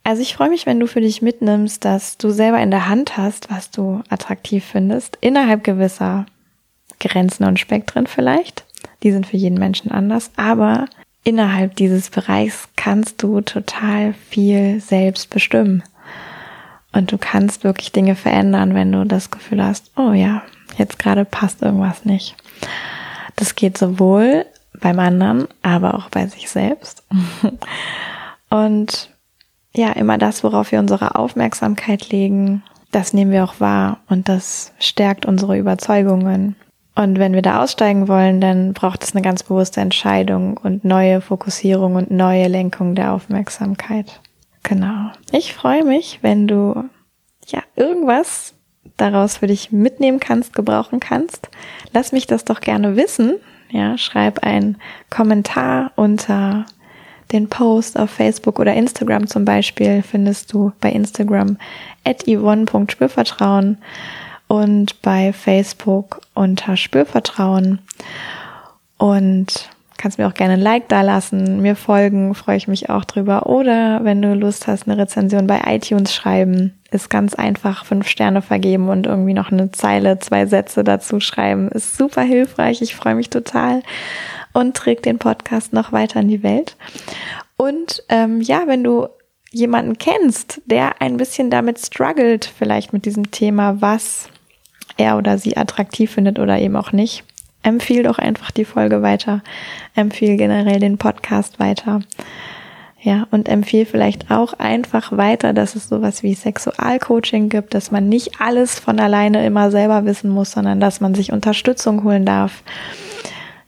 Also 0.02 0.22
ich 0.22 0.34
freue 0.34 0.48
mich, 0.48 0.66
wenn 0.66 0.80
du 0.80 0.86
für 0.86 1.00
dich 1.00 1.22
mitnimmst, 1.22 1.84
dass 1.84 2.16
du 2.16 2.30
selber 2.30 2.60
in 2.60 2.70
der 2.70 2.88
Hand 2.88 3.16
hast, 3.16 3.50
was 3.50 3.70
du 3.70 4.02
attraktiv 4.08 4.64
findest, 4.64 5.18
innerhalb 5.20 5.62
gewisser 5.62 6.26
Grenzen 6.98 7.44
und 7.44 7.60
Spektren 7.60 8.06
vielleicht. 8.06 8.64
Die 9.02 9.12
sind 9.12 9.26
für 9.26 9.36
jeden 9.36 9.58
Menschen 9.58 9.90
anders, 9.90 10.30
aber 10.36 10.86
innerhalb 11.24 11.76
dieses 11.76 12.10
Bereichs 12.10 12.68
kannst 12.76 13.22
du 13.22 13.40
total 13.40 14.14
viel 14.14 14.80
selbst 14.80 15.30
bestimmen. 15.30 15.82
Und 16.92 17.12
du 17.12 17.18
kannst 17.18 17.62
wirklich 17.62 17.92
Dinge 17.92 18.16
verändern, 18.16 18.74
wenn 18.74 18.90
du 18.90 19.04
das 19.04 19.30
Gefühl 19.30 19.62
hast, 19.64 19.92
oh 19.96 20.12
ja, 20.12 20.42
jetzt 20.76 20.98
gerade 20.98 21.24
passt 21.24 21.62
irgendwas 21.62 22.04
nicht. 22.04 22.36
Das 23.36 23.54
geht 23.54 23.78
sowohl 23.78 24.44
beim 24.80 24.98
anderen, 24.98 25.46
aber 25.62 25.94
auch 25.94 26.08
bei 26.08 26.26
sich 26.26 26.50
selbst. 26.50 27.04
Und 28.50 29.10
ja, 29.74 29.92
immer 29.92 30.18
das, 30.18 30.42
worauf 30.42 30.72
wir 30.72 30.78
unsere 30.78 31.14
Aufmerksamkeit 31.14 32.10
legen, 32.10 32.62
das 32.90 33.12
nehmen 33.12 33.30
wir 33.30 33.44
auch 33.44 33.60
wahr 33.60 34.00
und 34.08 34.28
das 34.28 34.72
stärkt 34.78 35.26
unsere 35.26 35.56
Überzeugungen. 35.56 36.56
Und 36.96 37.18
wenn 37.18 37.32
wir 37.32 37.42
da 37.42 37.62
aussteigen 37.62 38.08
wollen, 38.08 38.40
dann 38.40 38.72
braucht 38.72 39.04
es 39.04 39.14
eine 39.14 39.22
ganz 39.22 39.44
bewusste 39.44 39.80
Entscheidung 39.80 40.56
und 40.56 40.84
neue 40.84 41.20
Fokussierung 41.20 41.94
und 41.94 42.10
neue 42.10 42.48
Lenkung 42.48 42.94
der 42.94 43.12
Aufmerksamkeit. 43.12 44.20
Genau. 44.64 45.10
Ich 45.32 45.54
freue 45.54 45.84
mich, 45.84 46.18
wenn 46.22 46.48
du 46.48 46.84
ja 47.46 47.62
irgendwas 47.76 48.54
daraus 48.96 49.38
für 49.38 49.46
dich 49.46 49.72
mitnehmen 49.72 50.20
kannst, 50.20 50.52
gebrauchen 50.52 51.00
kannst, 51.00 51.48
lass 51.92 52.12
mich 52.12 52.26
das 52.26 52.44
doch 52.44 52.60
gerne 52.60 52.96
wissen. 52.96 53.36
Ja, 53.70 53.96
schreib 53.96 54.42
einen 54.42 54.78
Kommentar 55.10 55.92
unter 55.94 56.66
den 57.32 57.48
Post 57.48 57.98
auf 57.98 58.10
Facebook 58.10 58.58
oder 58.58 58.74
Instagram 58.74 59.26
zum 59.26 59.44
Beispiel 59.44 60.02
findest 60.02 60.52
du 60.52 60.72
bei 60.80 60.90
Instagram 60.90 61.56
at 62.04 62.24
yvonne.spürvertrauen 62.26 63.78
und 64.48 65.00
bei 65.02 65.32
Facebook 65.32 66.20
unter 66.34 66.76
Spürvertrauen. 66.76 67.78
Und 68.98 69.70
kannst 69.96 70.18
mir 70.18 70.26
auch 70.26 70.34
gerne 70.34 70.54
ein 70.54 70.60
Like 70.60 70.88
da 70.88 71.02
lassen, 71.02 71.60
mir 71.60 71.76
folgen, 71.76 72.34
freue 72.34 72.56
ich 72.56 72.66
mich 72.66 72.90
auch 72.90 73.04
drüber. 73.04 73.46
Oder 73.46 74.02
wenn 74.02 74.20
du 74.22 74.34
Lust 74.34 74.66
hast, 74.66 74.88
eine 74.88 74.98
Rezension 74.98 75.46
bei 75.46 75.60
iTunes 75.66 76.14
schreiben, 76.14 76.74
ist 76.90 77.10
ganz 77.10 77.34
einfach 77.34 77.84
fünf 77.84 78.08
Sterne 78.08 78.42
vergeben 78.42 78.88
und 78.88 79.06
irgendwie 79.06 79.34
noch 79.34 79.52
eine 79.52 79.70
Zeile, 79.70 80.18
zwei 80.18 80.46
Sätze 80.46 80.82
dazu 80.82 81.20
schreiben. 81.20 81.68
Ist 81.68 81.96
super 81.96 82.22
hilfreich. 82.22 82.82
Ich 82.82 82.96
freue 82.96 83.14
mich 83.14 83.30
total 83.30 83.82
und 84.52 84.76
trägt 84.76 85.06
den 85.06 85.18
Podcast 85.18 85.72
noch 85.72 85.92
weiter 85.92 86.20
in 86.20 86.28
die 86.28 86.42
Welt. 86.42 86.76
Und 87.56 88.02
ähm, 88.08 88.40
ja, 88.40 88.62
wenn 88.66 88.84
du 88.84 89.08
jemanden 89.52 89.98
kennst, 89.98 90.62
der 90.64 91.02
ein 91.02 91.16
bisschen 91.16 91.50
damit 91.50 91.78
struggelt, 91.78 92.44
vielleicht 92.44 92.92
mit 92.92 93.04
diesem 93.04 93.30
Thema, 93.30 93.80
was 93.80 94.28
er 94.96 95.16
oder 95.16 95.38
sie 95.38 95.56
attraktiv 95.56 96.12
findet 96.12 96.38
oder 96.38 96.58
eben 96.58 96.76
auch 96.76 96.92
nicht, 96.92 97.24
empfiehl 97.62 98.02
doch 98.02 98.18
einfach 98.18 98.50
die 98.50 98.64
Folge 98.64 99.02
weiter, 99.02 99.42
empfiehl 99.94 100.36
generell 100.36 100.80
den 100.80 100.98
Podcast 100.98 101.58
weiter. 101.58 102.00
Ja, 103.02 103.26
und 103.30 103.48
empfiehl 103.48 103.86
vielleicht 103.86 104.30
auch 104.30 104.52
einfach 104.54 105.16
weiter, 105.16 105.54
dass 105.54 105.74
es 105.74 105.88
sowas 105.88 106.22
wie 106.22 106.34
Sexualcoaching 106.34 107.48
gibt, 107.48 107.72
dass 107.72 107.90
man 107.90 108.10
nicht 108.10 108.40
alles 108.40 108.78
von 108.78 109.00
alleine 109.00 109.44
immer 109.46 109.70
selber 109.70 110.04
wissen 110.04 110.28
muss, 110.28 110.52
sondern 110.52 110.80
dass 110.80 111.00
man 111.00 111.14
sich 111.14 111.32
Unterstützung 111.32 112.04
holen 112.04 112.26
darf. 112.26 112.62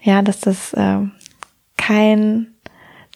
Ja, 0.02 0.22
dass 0.22 0.40
das 0.40 0.72
äh, 0.74 0.98
kein 1.76 2.48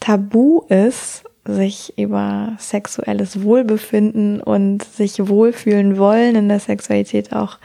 Tabu 0.01 0.63
ist, 0.69 1.25
sich 1.45 1.97
über 1.97 2.55
sexuelles 2.59 3.43
Wohlbefinden 3.43 4.41
und 4.41 4.85
sich 4.85 5.29
wohlfühlen 5.29 5.99
wollen 5.99 6.35
in 6.35 6.49
der 6.49 6.61
Sexualität 6.61 7.33
auch 7.33 7.59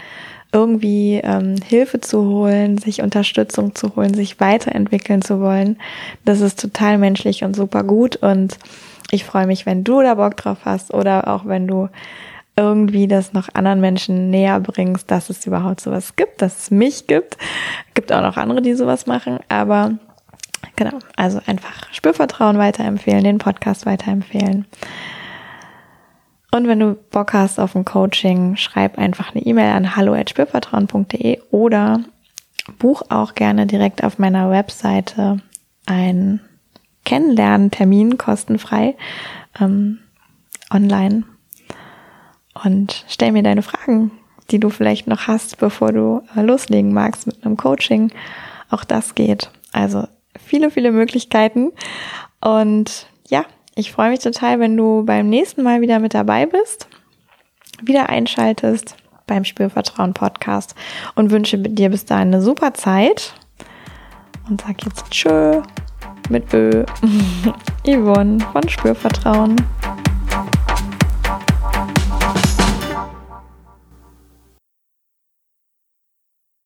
irgendwie 0.53 1.21
ähm, 1.23 1.55
Hilfe 1.65 2.01
zu 2.01 2.25
holen, 2.25 2.77
sich 2.77 3.01
Unterstützung 3.01 3.73
zu 3.73 3.95
holen, 3.95 4.13
sich 4.13 4.39
weiterentwickeln 4.39 5.21
zu 5.21 5.39
wollen. 5.39 5.77
Das 6.25 6.41
ist 6.41 6.59
total 6.59 6.97
menschlich 6.97 7.43
und 7.43 7.55
super 7.55 7.83
gut. 7.83 8.17
Und 8.17 8.57
ich 9.11 9.23
freue 9.23 9.47
mich, 9.47 9.65
wenn 9.65 9.83
du 9.83 10.01
da 10.01 10.15
Bock 10.15 10.35
drauf 10.37 10.59
hast 10.65 10.93
oder 10.93 11.27
auch 11.27 11.45
wenn 11.45 11.67
du 11.67 11.89
irgendwie 12.55 13.07
das 13.07 13.33
noch 13.33 13.49
anderen 13.53 13.81
Menschen 13.81 14.29
näher 14.29 14.59
bringst, 14.59 15.09
dass 15.09 15.29
es 15.29 15.45
überhaupt 15.47 15.81
sowas 15.81 16.15
gibt, 16.15 16.41
dass 16.41 16.63
es 16.63 16.71
mich 16.71 17.07
gibt. 17.07 17.37
Gibt 17.93 18.11
auch 18.11 18.21
noch 18.21 18.37
andere, 18.37 18.61
die 18.61 18.73
sowas 18.73 19.07
machen, 19.07 19.39
aber 19.49 19.93
genau, 20.75 20.99
also 21.15 21.39
einfach 21.45 21.91
Spürvertrauen 21.91 22.57
weiterempfehlen, 22.57 23.23
den 23.23 23.37
Podcast 23.37 23.85
weiterempfehlen. 23.85 24.65
Und 26.53 26.67
wenn 26.67 26.79
du 26.79 26.95
Bock 27.11 27.33
hast 27.33 27.59
auf 27.59 27.75
ein 27.75 27.85
Coaching, 27.85 28.57
schreib 28.57 28.97
einfach 28.97 29.33
eine 29.33 29.45
E-Mail 29.45 29.71
an 29.71 29.95
hallo@spürvertrauen.de 29.95 31.39
oder 31.49 32.01
buch 32.77 33.03
auch 33.09 33.35
gerne 33.35 33.65
direkt 33.65 34.03
auf 34.03 34.19
meiner 34.19 34.51
Webseite 34.51 35.37
einen 35.85 36.41
Kennenlernen-Termin 37.05 38.17
kostenfrei 38.17 38.95
ähm, 39.59 39.99
online 40.71 41.23
und 42.63 43.05
stell 43.07 43.31
mir 43.31 43.43
deine 43.43 43.61
Fragen, 43.61 44.11
die 44.49 44.59
du 44.59 44.69
vielleicht 44.69 45.07
noch 45.07 45.27
hast, 45.27 45.57
bevor 45.57 45.91
du 45.91 46.21
äh, 46.35 46.41
loslegen 46.41 46.93
magst 46.93 47.27
mit 47.27 47.43
einem 47.43 47.57
Coaching. 47.57 48.11
Auch 48.69 48.83
das 48.83 49.15
geht. 49.15 49.49
Also 49.71 50.07
viele, 50.37 50.71
viele 50.71 50.91
Möglichkeiten. 50.91 51.71
Und 52.41 53.07
ja, 53.29 53.45
ich 53.75 53.91
freue 53.91 54.09
mich 54.09 54.19
total, 54.19 54.59
wenn 54.59 54.75
du 54.75 55.05
beim 55.05 55.29
nächsten 55.29 55.63
Mal 55.63 55.81
wieder 55.81 55.99
mit 55.99 56.13
dabei 56.13 56.45
bist, 56.45 56.87
wieder 57.81 58.09
einschaltest 58.09 58.95
beim 59.27 59.45
Spürvertrauen 59.45 60.13
Podcast 60.13 60.75
und 61.15 61.31
wünsche 61.31 61.57
dir 61.57 61.89
bis 61.89 62.05
dahin 62.05 62.29
eine 62.29 62.41
super 62.41 62.73
Zeit 62.73 63.33
und 64.49 64.61
sag 64.61 64.83
jetzt 64.83 65.09
Tschö 65.09 65.61
mit 66.29 66.53
Ö. 66.53 66.85
Yvonne 67.85 68.39
von 68.51 68.67
Spürvertrauen. 68.67 69.55